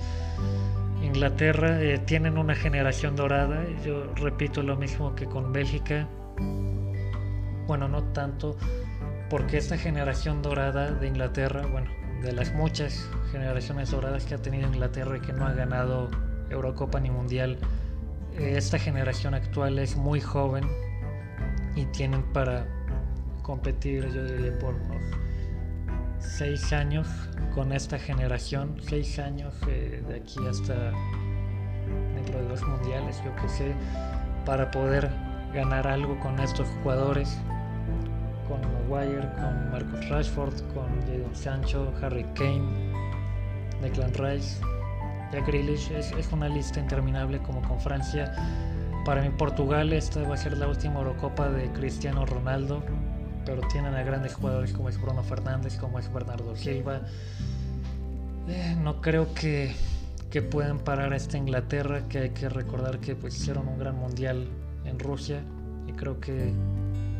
Inglaterra 1.02 1.80
eh, 1.80 1.98
tienen 1.98 2.38
una 2.38 2.54
generación 2.54 3.16
dorada, 3.16 3.64
yo 3.84 4.12
repito 4.14 4.62
lo 4.62 4.76
mismo 4.76 5.14
que 5.14 5.26
con 5.26 5.52
Bélgica, 5.52 6.06
bueno, 7.66 7.88
no 7.88 8.02
tanto, 8.12 8.56
porque 9.30 9.58
esta 9.58 9.78
generación 9.78 10.42
dorada 10.42 10.90
de 10.90 11.06
Inglaterra, 11.06 11.66
bueno, 11.66 11.90
de 12.22 12.32
las 12.32 12.52
muchas 12.52 13.08
generaciones 13.30 13.90
doradas 13.90 14.24
que 14.24 14.34
ha 14.34 14.38
tenido 14.38 14.66
Inglaterra 14.66 15.16
y 15.16 15.20
que 15.20 15.32
no 15.32 15.46
ha 15.46 15.52
ganado 15.52 16.10
Eurocopa 16.50 16.98
ni 16.98 17.10
Mundial, 17.10 17.58
eh, 18.36 18.54
esta 18.56 18.78
generación 18.78 19.34
actual 19.34 19.78
es 19.78 19.96
muy 19.96 20.20
joven 20.20 20.64
y 21.76 21.84
tienen 21.86 22.22
para 22.32 22.66
competir, 23.42 24.08
yo 24.12 24.24
diría, 24.24 24.58
por 24.58 24.74
seis 26.20 26.72
años 26.72 27.08
con 27.54 27.72
esta 27.72 27.98
generación, 27.98 28.76
seis 28.80 29.18
años 29.18 29.54
eh, 29.68 30.02
de 30.06 30.16
aquí 30.16 30.38
hasta 30.48 30.92
dentro 32.14 32.42
de 32.42 32.48
los 32.48 32.62
mundiales, 32.62 33.20
yo 33.24 33.34
que 33.36 33.48
sé, 33.48 33.74
para 34.44 34.70
poder 34.70 35.10
ganar 35.52 35.86
algo 35.86 36.18
con 36.20 36.38
estos 36.40 36.68
jugadores, 36.82 37.38
con 38.48 38.60
Maguire, 38.60 39.28
con 39.36 39.70
Marcus 39.70 40.08
Rashford, 40.08 40.54
con 40.74 40.88
Jadon 41.06 41.34
Sancho, 41.34 41.92
Harry 42.02 42.24
Kane, 42.34 42.92
Declan 43.80 44.12
Rice, 44.14 44.60
Jack 45.32 45.46
Grealish, 45.46 45.90
es, 45.92 46.12
es 46.12 46.32
una 46.32 46.48
lista 46.48 46.80
interminable 46.80 47.38
como 47.38 47.62
con 47.62 47.80
Francia. 47.80 48.32
Para 49.04 49.22
mí 49.22 49.30
Portugal 49.30 49.92
esta 49.92 50.22
va 50.22 50.34
a 50.34 50.36
ser 50.36 50.56
la 50.56 50.68
última 50.68 50.96
Eurocopa 50.96 51.48
de 51.48 51.70
Cristiano 51.72 52.26
Ronaldo 52.26 52.82
pero 53.48 53.62
tienen 53.62 53.94
a 53.94 54.02
grandes 54.02 54.34
jugadores 54.34 54.74
como 54.74 54.90
es 54.90 55.00
Bruno 55.00 55.22
Fernández, 55.22 55.78
como 55.78 55.98
es 55.98 56.12
Bernardo 56.12 56.54
Silva. 56.54 57.00
Eh, 58.46 58.76
no 58.78 59.00
creo 59.00 59.32
que, 59.32 59.74
que, 60.30 60.42
puedan 60.42 60.80
parar 60.80 61.14
a 61.14 61.16
esta 61.16 61.38
Inglaterra, 61.38 62.02
que 62.10 62.18
hay 62.18 62.30
que 62.30 62.50
recordar 62.50 62.98
que 62.98 63.14
pues, 63.14 63.38
hicieron 63.38 63.66
un 63.66 63.78
gran 63.78 63.96
mundial 63.96 64.48
en 64.84 64.98
Rusia 64.98 65.40
y 65.86 65.92
creo 65.92 66.20
que 66.20 66.52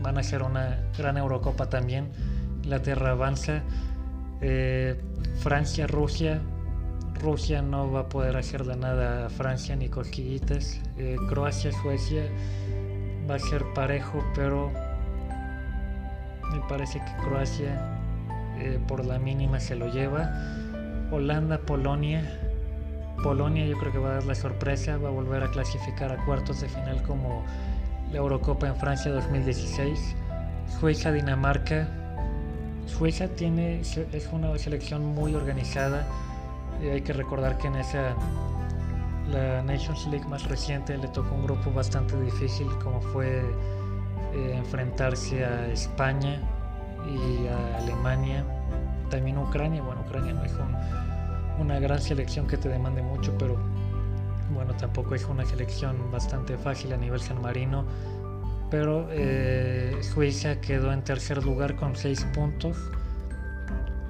van 0.03 0.19
a 0.19 0.21
hacer 0.21 0.43
una 0.43 0.79
gran 0.99 1.17
Eurocopa 1.17 1.71
también. 1.71 2.11
Inglaterra 2.63 3.13
avanza. 3.13 3.63
Eh, 4.43 5.01
Francia, 5.39 5.87
Rusia. 5.87 6.43
Rusia 7.23 7.63
no 7.63 7.91
va 7.91 8.01
a 8.01 8.09
poder 8.11 8.37
hacerle 8.37 8.77
nada 8.77 9.27
a 9.27 9.31
Francia 9.31 9.75
ni 9.77 9.89
cosquillitas. 9.89 10.79
Eh, 10.99 11.17
Croacia, 11.31 11.73
Suecia 11.73 12.25
va 13.29 13.37
a 13.37 13.39
ser 13.39 13.65
parejo, 13.73 14.23
pero 14.35 14.71
me 16.53 16.61
parece 16.69 17.01
que 17.01 17.23
Croacia 17.23 17.99
eh, 18.59 18.79
por 18.87 19.05
la 19.05 19.19
mínima 19.19 19.61
se 19.61 19.77
lo 19.77 19.93
lleva. 19.93 20.31
Holanda, 21.11 21.59
Polonia. 21.59 22.23
Polonia 23.23 23.67
yo 23.67 23.77
creo 23.79 23.93
que 23.93 23.99
va 23.99 24.11
a 24.11 24.15
dar 24.15 24.25
la 24.25 24.35
sorpresa, 24.35 24.97
va 24.97 25.09
a 25.09 25.13
volver 25.13 25.43
a 25.43 25.51
clasificar 25.51 26.13
a 26.13 26.25
cuartos 26.25 26.61
de 26.61 26.69
final 26.69 27.03
como 27.03 27.45
la 28.13 28.19
Eurocopa 28.19 28.69
en 28.69 28.77
Francia 28.77 29.11
2016. 29.11 30.17
Suiza, 30.79 31.13
Dinamarca. 31.13 31.89
Suiza 32.87 33.29
tiene, 33.29 33.81
es 33.81 34.29
una 34.33 34.57
selección 34.59 35.05
muy 35.05 35.35
organizada. 35.35 36.07
hay 36.81 37.03
que 37.03 37.13
recordar 37.13 37.59
que 37.59 37.67
en 37.67 37.77
esa 37.77 38.15
la 39.31 39.63
Nations 39.63 40.07
League 40.07 40.27
más 40.27 40.49
reciente 40.49 40.97
le 40.97 41.09
tocó 41.09 41.35
un 41.35 41.45
grupo 41.45 41.71
bastante 41.71 42.19
difícil 42.21 42.67
como 42.83 43.01
fue 43.01 43.43
eh, 44.39 44.57
enfrentarse 44.57 45.45
a 45.45 45.67
España 45.67 46.41
y 47.05 47.49
a 47.49 47.79
Alemania, 47.79 48.45
también 49.11 49.37
Ucrania. 49.39 49.83
Bueno, 49.83 50.03
Ucrania 50.07 50.33
no 50.33 50.45
es 50.45 50.53
una 51.59 51.81
gran 51.81 52.01
selección 52.01 52.47
que 52.47 52.57
te 52.57 52.69
demande 52.69 53.03
mucho, 53.03 53.37
pero 53.37 53.59
bueno, 54.55 54.75
tampoco 54.75 55.17
es 55.17 55.25
una 55.25 55.45
selección 55.45 56.11
bastante 56.13 56.57
fácil 56.57 56.93
a 56.93 56.97
nivel 56.97 57.21
San 57.21 57.43
Marino. 57.43 57.85
Pero 58.71 59.09
eh, 59.11 59.97
Suiza 60.03 60.61
quedó 60.61 60.93
en 60.93 61.03
tercer 61.03 61.45
lugar 61.45 61.75
con 61.75 61.97
6 61.97 62.25
puntos. 62.35 62.77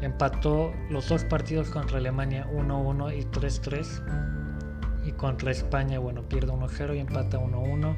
Empató 0.02 0.72
los 0.90 1.08
dos 1.08 1.24
partidos 1.24 1.70
contra 1.70 1.98
Alemania 1.98 2.46
1-1 2.52 3.18
y 3.18 3.24
3-3. 3.24 5.06
Y 5.06 5.12
contra 5.12 5.52
España, 5.52 5.98
bueno, 5.98 6.22
pierde 6.22 6.52
1-0 6.52 6.96
y 6.96 6.98
empata 6.98 7.38
1-1 7.38 7.96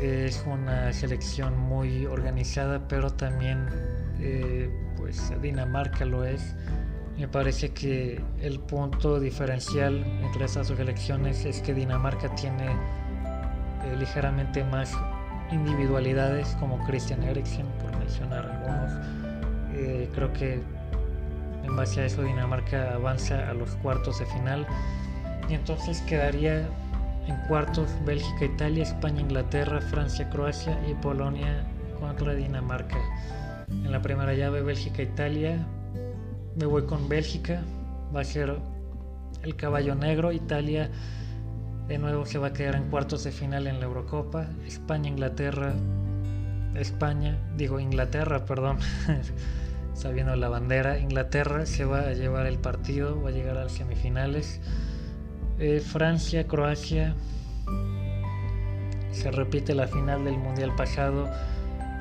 es 0.00 0.44
una 0.46 0.92
selección 0.92 1.58
muy 1.58 2.06
organizada, 2.06 2.86
pero 2.88 3.10
también 3.10 3.66
eh, 4.20 4.70
pues 4.96 5.32
Dinamarca 5.40 6.04
lo 6.04 6.24
es. 6.24 6.54
Me 7.16 7.26
parece 7.26 7.70
que 7.70 8.22
el 8.40 8.60
punto 8.60 9.18
diferencial 9.18 10.04
entre 10.22 10.44
estas 10.44 10.68
dos 10.68 10.78
selecciones 10.78 11.44
es 11.44 11.60
que 11.60 11.74
Dinamarca 11.74 12.32
tiene 12.36 12.66
eh, 12.66 13.96
ligeramente 13.98 14.62
más 14.64 14.92
individualidades 15.50 16.48
como 16.60 16.78
Christian 16.86 17.22
Eriksen, 17.24 17.66
por 17.80 17.96
mencionar 17.98 18.46
algunos. 18.46 18.92
Eh, 19.74 20.08
creo 20.14 20.32
que 20.32 20.60
en 21.64 21.76
base 21.76 22.02
a 22.02 22.06
eso 22.06 22.22
Dinamarca 22.22 22.94
avanza 22.94 23.48
a 23.48 23.54
los 23.54 23.70
cuartos 23.76 24.20
de 24.20 24.26
final 24.26 24.66
y 25.48 25.54
entonces 25.54 26.00
quedaría 26.02 26.68
en 27.28 27.36
cuartos, 27.46 27.90
Bélgica, 28.04 28.46
Italia, 28.46 28.82
España, 28.82 29.20
Inglaterra, 29.20 29.80
Francia, 29.80 30.28
Croacia 30.30 30.78
y 30.88 30.94
Polonia 30.94 31.64
contra 32.00 32.34
Dinamarca. 32.34 32.98
En 33.68 33.92
la 33.92 34.00
primera 34.00 34.32
llave, 34.34 34.62
Bélgica, 34.62 35.02
Italia. 35.02 35.66
Me 36.56 36.64
voy 36.66 36.84
con 36.84 37.08
Bélgica. 37.08 37.62
Va 38.14 38.22
a 38.22 38.24
ser 38.24 38.56
el 39.42 39.56
caballo 39.56 39.94
negro. 39.94 40.32
Italia 40.32 40.90
de 41.86 41.98
nuevo 41.98 42.26
se 42.26 42.38
va 42.38 42.48
a 42.48 42.52
quedar 42.52 42.76
en 42.76 42.90
cuartos 42.90 43.24
de 43.24 43.32
final 43.32 43.66
en 43.66 43.80
la 43.80 43.86
Eurocopa. 43.86 44.46
España, 44.66 45.08
Inglaterra. 45.08 45.74
España, 46.74 47.38
digo 47.56 47.78
Inglaterra, 47.78 48.44
perdón. 48.46 48.78
Sabiendo 49.94 50.34
la 50.36 50.48
bandera. 50.48 50.98
Inglaterra 50.98 51.66
se 51.66 51.84
va 51.84 52.00
a 52.00 52.12
llevar 52.12 52.46
el 52.46 52.58
partido, 52.58 53.20
va 53.20 53.28
a 53.28 53.32
llegar 53.32 53.58
a 53.58 53.68
semifinales. 53.68 54.60
Eh, 55.60 55.80
Francia, 55.80 56.46
Croacia. 56.46 57.14
Se 59.10 59.30
repite 59.32 59.74
la 59.74 59.88
final 59.88 60.24
del 60.24 60.38
Mundial 60.38 60.74
pasado. 60.76 61.28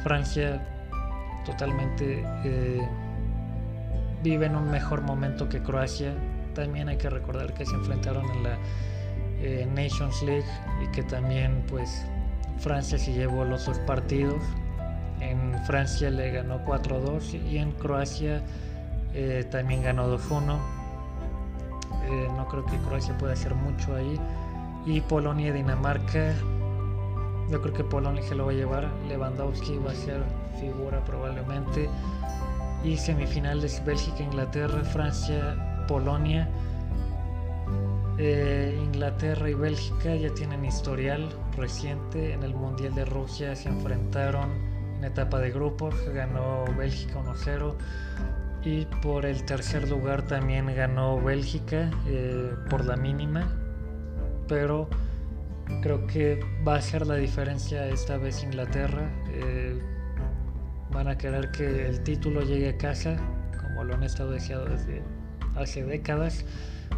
Francia 0.04 0.62
totalmente 1.44 2.24
eh, 2.46 2.88
vive 4.22 4.46
en 4.46 4.56
un 4.56 4.70
mejor 4.70 5.02
momento 5.02 5.50
que 5.50 5.60
Croacia. 5.64 6.14
También 6.54 6.88
hay 6.88 6.98
que 6.98 7.10
recordar 7.10 7.54
que 7.56 7.66
se 7.66 7.74
enfrentaron 7.74 8.30
en 8.30 8.44
la 8.44 8.58
eh, 9.42 9.68
Nations 9.74 10.22
League 10.22 10.46
y 10.84 10.92
que 10.92 11.02
también 11.02 11.64
pues 11.68 12.06
Francia 12.60 13.00
se 13.00 13.12
llevó 13.14 13.44
los 13.44 13.66
dos 13.66 13.80
partidos. 13.80 14.44
En 15.20 15.56
Francia 15.66 16.12
le 16.12 16.30
ganó 16.32 16.64
4-2 16.64 17.42
y 17.50 17.58
en 17.58 17.72
Croacia 17.72 18.44
también 19.50 19.82
ganó 19.82 20.16
2-1 20.16 20.77
eh, 22.08 22.30
no 22.36 22.48
creo 22.48 22.66
que 22.66 22.78
Croacia 22.78 23.18
pueda 23.18 23.34
hacer 23.34 23.54
mucho 23.54 23.96
ahí. 23.96 24.20
Y 24.86 25.02
Polonia 25.02 25.50
y 25.50 25.52
Dinamarca, 25.52 26.34
yo 27.50 27.62
creo 27.62 27.74
que 27.74 27.84
Polonia 27.84 28.24
se 28.24 28.36
lo 28.36 28.46
va 28.46 28.52
a 28.52 28.56
llevar. 28.56 28.90
Lewandowski 29.08 29.78
va 29.78 29.92
a 29.92 29.96
ser 29.96 30.24
figura 30.60 31.04
probablemente. 31.04 31.90
Y 32.84 32.96
semifinales 32.96 33.84
Bélgica, 33.86 34.24
Inglaterra, 34.24 34.84
Francia, 34.84 35.86
Polonia. 35.88 36.50
Eh, 38.18 38.80
Inglaterra 38.82 39.50
y 39.50 39.54
Bélgica 39.54 40.16
ya 40.16 40.34
tienen 40.34 40.64
historial 40.64 41.28
reciente. 41.56 42.34
En 42.34 42.44
el 42.44 42.54
Mundial 42.54 42.96
de 42.96 43.06
Rusia 43.06 43.56
se 43.56 43.70
enfrentaron 43.70 44.50
en 44.98 45.04
etapa 45.04 45.40
de 45.40 45.52
grupos. 45.52 45.96
Ganó 46.14 46.66
Bélgica 46.78 47.20
1-0 47.20 47.76
y 48.68 48.86
por 49.02 49.26
el 49.26 49.46
tercer 49.46 49.88
lugar 49.88 50.24
también 50.28 50.68
ganó 50.76 51.22
Bélgica 51.22 51.90
eh, 52.06 52.52
por 52.70 52.84
la 52.84 52.98
mínima, 52.98 53.48
pero 54.48 54.90
creo 55.82 56.06
que 56.06 56.40
va 56.68 56.76
a 56.76 56.82
ser 56.82 57.08
la 57.08 57.16
diferencia 57.16 57.88
esta 57.88 58.18
vez 58.18 58.44
Inglaterra. 58.44 59.10
Eh, 59.30 59.80
van 60.92 61.08
a 61.08 61.18
querer 61.18 61.52
que 61.52 61.88
el 61.88 62.04
título 62.04 62.42
llegue 62.42 62.70
a 62.70 62.78
casa, 62.78 63.16
como 63.62 63.86
lo 63.86 63.96
han 63.96 64.04
estado 64.04 64.32
deseando 64.32 64.70
desde 64.70 65.02
hace 65.56 65.86
décadas. 65.86 66.44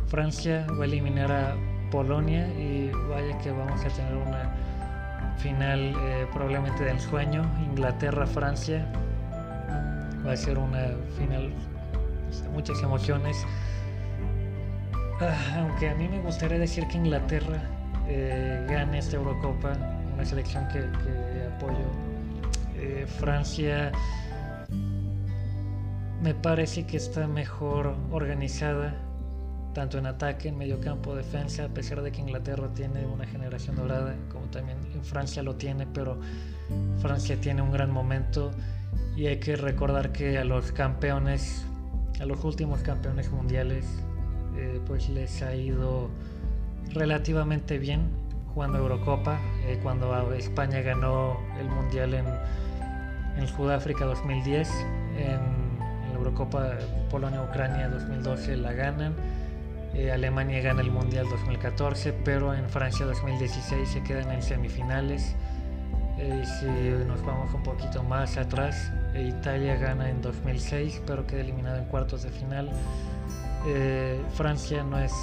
Francia 0.08 0.65
va 0.71 0.84
a 0.84 0.88
eliminar 0.88 1.32
a 1.32 1.55
Polonia 1.91 2.47
y 2.58 2.89
vaya 3.10 3.38
que 3.39 3.51
vamos 3.51 3.86
a 3.86 3.89
tener 3.89 4.15
una 4.15 4.55
final 5.38 5.79
eh, 5.79 6.25
probablemente 6.34 6.84
del 6.84 6.99
sueño. 6.99 7.43
Inglaterra-Francia 7.63 8.91
va 10.29 10.33
a 10.33 10.37
ser 10.37 10.59
una 10.59 10.95
final 11.17 11.49
de 12.43 12.49
muchas 12.49 12.79
emociones. 12.83 13.35
Ah, 15.19 15.35
aunque 15.57 15.89
a 15.89 15.95
mí 15.95 16.07
me 16.07 16.21
gustaría 16.21 16.59
decir 16.59 16.87
que 16.87 16.97
Inglaterra 16.97 17.63
eh, 18.07 18.63
gane 18.69 18.99
esta 18.99 19.15
Eurocopa, 19.15 19.73
una 20.13 20.23
selección 20.23 20.67
que, 20.67 20.81
apoyo. 21.55 21.79
Eh, 22.75 23.07
Francia 23.07 23.91
me 26.21 26.35
parece 26.35 26.85
que 26.85 26.97
está 26.97 27.27
mejor 27.27 27.95
organizada, 28.11 28.93
tanto 29.73 29.97
en 29.97 30.05
ataque, 30.05 30.49
en 30.49 30.59
medio 30.59 30.79
campo, 30.79 31.15
defensa, 31.15 31.65
a 31.65 31.69
pesar 31.69 32.03
de 32.03 32.11
que 32.11 32.21
Inglaterra 32.21 32.69
tiene 32.75 33.03
una 33.03 33.25
generación 33.25 33.77
dorada, 33.77 34.15
como 34.31 34.45
también 34.45 34.77
en 34.93 35.03
Francia 35.03 35.41
lo 35.41 35.55
tiene, 35.55 35.87
pero 35.87 36.19
Francia 37.01 37.35
tiene 37.41 37.63
un 37.63 37.71
gran 37.71 37.89
momento 37.91 38.51
y 39.15 39.28
hay 39.28 39.39
que 39.39 39.56
recordar 39.56 40.12
que 40.12 40.38
a 40.38 40.43
los 40.43 40.71
campeones, 40.71 41.65
a 42.19 42.25
los 42.25 42.43
últimos 42.43 42.82
campeones 42.82 43.32
mundiales, 43.32 43.86
eh, 44.56 44.80
pues 44.86 45.10
les 45.10 45.41
ha 45.41 45.56
ido 45.56 46.10
relativamente 46.93 47.78
bien 47.78 48.10
jugando 48.54 48.78
Eurocopa. 48.78 49.39
Eh, 49.65 49.80
cuando 49.82 50.34
España 50.34 50.82
ganó 50.82 51.38
el 51.60 51.69
mundial 51.69 52.13
en, 52.13 52.25
en 53.38 53.47
Sudáfrica 53.47 54.06
2010, 54.06 54.69
en, 55.17 55.69
la 56.10 56.15
Eurocopa 56.15 56.78
Polonia-Ucrania 57.10 57.89
2012 57.89 58.58
la 58.58 58.73
ganan. 58.73 59.15
Eh, 59.93 60.12
Alemania 60.12 60.62
gana 60.62 60.82
el 60.82 60.91
Mundial 60.91 61.28
2014, 61.30 62.13
pero 62.23 62.54
en 62.54 62.69
Francia 62.69 63.06
2016 63.06 63.89
se 63.89 64.04
quedan 64.04 64.32
en 64.32 64.41
semifinales. 64.41 65.36
Eh, 66.21 66.43
si 66.45 66.65
nos 67.05 67.25
vamos 67.25 67.53
un 67.53 67.63
poquito 67.63 68.03
más 68.03 68.36
atrás, 68.36 68.91
eh, 69.13 69.34
Italia 69.39 69.77
gana 69.77 70.10
en 70.10 70.21
2006, 70.21 71.01
pero 71.08 71.25
queda 71.25 71.39
eliminada 71.39 71.79
en 71.79 71.86
cuartos 71.86 72.23
de 72.23 72.29
final. 72.29 72.69
Eh, 73.65 74.21
Francia 74.34 74.84
no 74.84 74.99
es, 74.99 75.13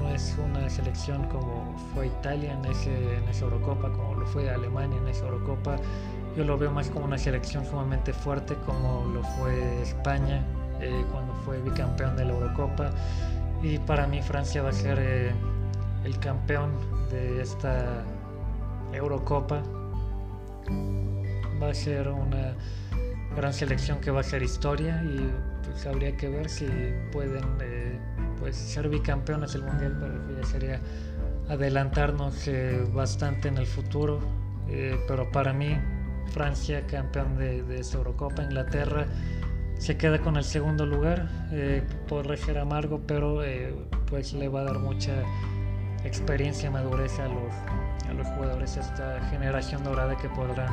no 0.00 0.08
es 0.08 0.36
una 0.44 0.68
selección 0.68 1.22
como 1.28 1.72
fue 1.94 2.08
Italia 2.08 2.52
en, 2.52 2.64
ese, 2.64 3.16
en 3.16 3.28
esa 3.28 3.44
Eurocopa, 3.44 3.92
como 3.92 4.16
lo 4.16 4.26
fue 4.26 4.50
Alemania 4.50 4.98
en 4.98 5.06
esa 5.06 5.24
Eurocopa. 5.24 5.76
Yo 6.36 6.42
lo 6.42 6.58
veo 6.58 6.72
más 6.72 6.88
como 6.88 7.04
una 7.04 7.18
selección 7.18 7.64
sumamente 7.64 8.12
fuerte, 8.12 8.56
como 8.66 9.04
lo 9.14 9.22
fue 9.22 9.82
España 9.82 10.42
cuando 11.12 11.34
fue 11.44 11.60
bicampeón 11.60 12.16
de 12.16 12.24
la 12.24 12.32
Eurocopa. 12.32 12.90
Y 13.62 13.78
para 13.78 14.08
mí 14.08 14.20
Francia 14.20 14.62
va 14.62 14.70
a 14.70 14.72
ser 14.72 15.32
el 16.04 16.18
campeón 16.18 16.72
de 17.10 17.40
esta 17.40 18.04
Eurocopa 18.92 19.62
va 21.62 21.70
a 21.70 21.74
ser 21.74 22.08
una 22.08 22.54
gran 23.36 23.52
selección 23.52 24.00
que 24.00 24.10
va 24.10 24.20
a 24.20 24.24
ser 24.24 24.42
historia 24.42 25.02
y 25.04 25.30
pues 25.64 25.86
habría 25.86 26.16
que 26.16 26.28
ver 26.28 26.48
si 26.48 26.66
pueden 27.12 27.44
eh, 27.60 27.98
pues 28.38 28.56
ser 28.56 28.88
bicampeones 28.88 29.52
del 29.52 29.62
mundial 29.62 29.96
pero 30.00 30.40
ya 30.40 30.46
sería 30.46 30.80
adelantarnos 31.48 32.48
eh, 32.48 32.84
bastante 32.92 33.48
en 33.48 33.58
el 33.58 33.66
futuro. 33.66 34.20
Eh, 34.68 34.98
pero 35.08 35.30
para 35.30 35.52
mí 35.52 35.78
Francia 36.32 36.86
campeón 36.86 37.38
de, 37.38 37.62
de, 37.62 37.80
Eurocopa 37.80 38.42
Inglaterra 38.42 39.06
se 39.78 39.96
queda 39.96 40.18
con 40.18 40.36
el 40.36 40.44
segundo 40.44 40.84
lugar 40.84 41.30
podrá 42.06 42.36
ser 42.36 42.58
amargo 42.58 43.00
pero 43.06 43.40
pues 44.10 44.34
le 44.34 44.48
va 44.48 44.60
a 44.60 44.64
dar 44.64 44.78
mucha 44.78 45.14
experiencia 46.04 46.70
madurez 46.70 47.18
a 47.18 47.28
los 47.28 47.54
a 48.10 48.12
los 48.12 48.26
jugadores 48.28 48.57
esta 48.76 49.20
generación 49.30 49.82
dorada 49.84 50.16
que 50.16 50.28
podrán 50.28 50.72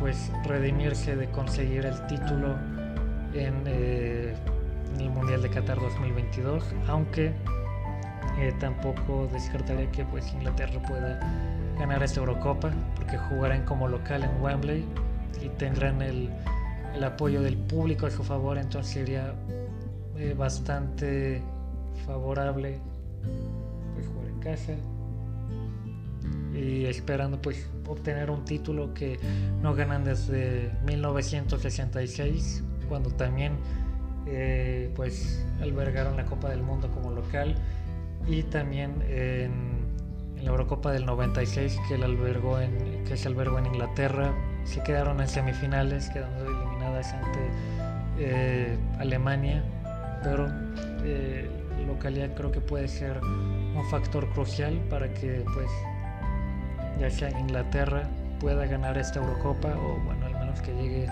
pues 0.00 0.30
redimirse 0.44 1.16
de 1.16 1.28
conseguir 1.30 1.86
el 1.86 2.06
título 2.06 2.56
en, 3.34 3.62
eh, 3.66 4.34
el 4.98 5.10
Mundial 5.10 5.42
de 5.42 5.50
Qatar 5.50 5.78
2022 5.80 6.64
aunque 6.88 7.32
Eh, 8.38 8.52
tampoco 8.58 9.28
descartaría 9.30 9.90
que 9.90 10.04
pues 10.06 10.32
Inglaterra 10.32 10.80
pueda 10.88 11.20
ganar 11.78 12.02
esta 12.02 12.20
Eurocopa 12.20 12.70
porque 12.96 13.18
jugarán 13.18 13.64
como 13.64 13.88
local 13.88 14.22
en 14.24 14.42
Wembley 14.42 14.84
y 15.42 15.48
tendrán 15.58 16.00
el, 16.00 16.30
el 16.94 17.04
apoyo 17.04 17.42
del 17.42 17.56
público 17.58 18.06
a 18.06 18.10
su 18.10 18.22
favor, 18.24 18.56
entonces 18.56 18.94
sería 18.94 19.34
eh, 20.16 20.34
bastante 20.36 21.42
favorable 22.06 22.78
pues, 23.94 24.06
jugar 24.06 24.28
en 24.28 24.38
casa 24.40 24.72
y 26.54 26.84
esperando 26.86 27.40
pues 27.40 27.68
obtener 27.86 28.30
un 28.30 28.44
título 28.44 28.92
que 28.94 29.18
no 29.62 29.74
ganan 29.74 30.04
desde 30.04 30.70
1966 30.86 32.62
cuando 32.88 33.10
también 33.10 33.54
eh, 34.26 34.90
pues 34.94 35.44
albergaron 35.60 36.16
la 36.16 36.24
Copa 36.26 36.50
del 36.50 36.62
Mundo 36.62 36.90
como 36.90 37.10
local 37.10 37.54
y 38.26 38.42
también 38.44 39.02
en, 39.08 39.82
la 40.36 40.50
Eurocopa 40.50 40.90
del 40.90 41.06
96 41.06 41.78
que, 41.88 41.94
albergó 41.94 42.60
en, 42.60 43.04
que 43.04 43.16
se 43.16 43.28
albergó 43.28 43.58
en 43.58 43.66
Inglaterra. 43.66 44.34
Se 44.64 44.82
quedaron 44.82 45.20
en 45.20 45.28
semifinales 45.28 46.10
quedando 46.10 46.44
eliminadas 46.44 47.12
ante 47.12 47.38
eh, 48.18 48.76
Alemania 48.98 49.62
pero 50.22 50.48
eh, 51.04 51.48
localidad 51.86 52.34
creo 52.34 52.52
que 52.52 52.60
puede 52.60 52.88
ser 52.88 53.20
un 53.22 53.84
factor 53.90 54.28
crucial 54.30 54.74
para 54.88 55.12
que 55.12 55.44
pues 55.52 55.70
ya 56.98 57.10
sea 57.10 57.30
Inglaterra 57.38 58.08
pueda 58.40 58.66
ganar 58.66 58.98
esta 58.98 59.20
Eurocopa 59.20 59.74
o 59.76 60.00
bueno 60.04 60.26
al 60.26 60.34
menos 60.34 60.60
que 60.60 60.72
llegue 60.74 61.06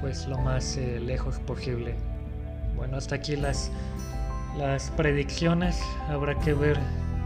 pues 0.00 0.26
lo 0.26 0.38
más 0.38 0.76
eh, 0.76 1.00
lejos 1.00 1.38
posible. 1.40 1.94
Bueno 2.76 2.96
hasta 2.96 3.16
aquí 3.16 3.36
las 3.36 3.70
las 4.56 4.90
predicciones. 4.90 5.80
Habrá 6.08 6.34
que 6.38 6.52
ver 6.52 6.78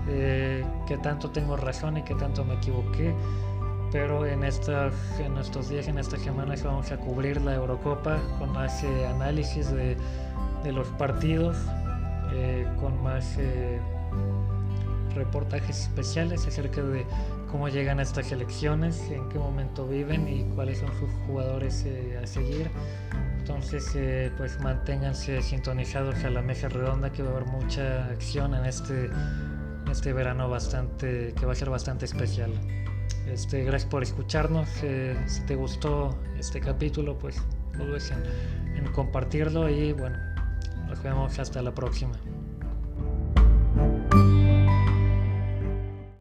eh, 0.09 0.65
qué 0.87 0.99
tanto 0.99 1.31
tengo 1.31 1.57
razón 1.57 1.97
y 1.97 2.03
qué 2.03 2.15
tanto 2.15 2.45
me 2.45 2.55
equivoqué. 2.55 3.15
Pero 3.93 4.25
en, 4.25 4.43
estas, 4.43 4.95
en 5.21 5.37
estos 5.37 5.69
días, 5.69 5.87
en 5.87 5.99
estas 5.99 6.23
semanas 6.23 6.63
vamos 6.63 6.91
a 6.91 6.97
cubrir 6.97 7.41
la 7.43 7.55
Eurocopa 7.55 8.19
con 8.39 8.51
más 8.51 8.83
eh, 8.83 9.07
análisis 9.07 9.71
de, 9.71 9.99
de, 10.65 10.73
los 10.73 10.89
partidos, 10.89 11.59
eh, 12.33 12.67
con 12.81 13.03
más 13.03 13.37
eh, 13.39 13.79
reportajes 15.15 15.83
especiales 15.83 16.47
acerca 16.47 16.83
de 16.83 17.05
cómo 17.53 17.69
llegan 17.69 18.01
a 18.01 18.03
estas 18.03 18.33
elecciones, 18.33 18.99
en 19.11 19.29
qué 19.29 19.39
momento 19.39 19.87
viven 19.87 20.27
y 20.27 20.43
cuáles 20.55 20.79
son 20.79 20.89
sus 20.99 21.11
jugadores 21.27 21.87
a 22.21 22.27
seguir. 22.27 22.71
Entonces, 23.39 23.95
pues 24.39 24.59
manténganse 24.61 25.43
sintonizados 25.43 26.25
a 26.25 26.31
la 26.31 26.41
mesa 26.41 26.71
redonda 26.71 27.13
que 27.13 27.23
va 27.23 27.29
a 27.29 27.33
haber 27.33 27.47
mucha 27.47 28.07
acción 28.07 28.55
en 28.55 28.65
este, 28.65 29.11
este 29.91 30.13
verano 30.15 30.49
bastante, 30.49 31.35
que 31.39 31.45
va 31.45 31.53
a 31.53 31.55
ser 31.55 31.69
bastante 31.69 32.07
especial. 32.07 32.53
Este, 33.27 33.65
gracias 33.65 33.91
por 33.91 34.03
escucharnos. 34.03 34.69
Eh, 34.83 35.17
si 35.27 35.43
te 35.43 35.55
gustó 35.55 36.19
este 36.39 36.61
capítulo, 36.61 37.19
pues 37.19 37.37
no 37.77 37.85
dudes 37.85 38.11
en, 38.11 38.77
en 38.77 38.93
compartirlo 38.93 39.69
y 39.69 39.93
bueno, 39.93 40.17
nos 40.89 41.03
vemos 41.03 41.39
hasta 41.39 41.61
la 41.63 41.75
próxima. 41.75 42.15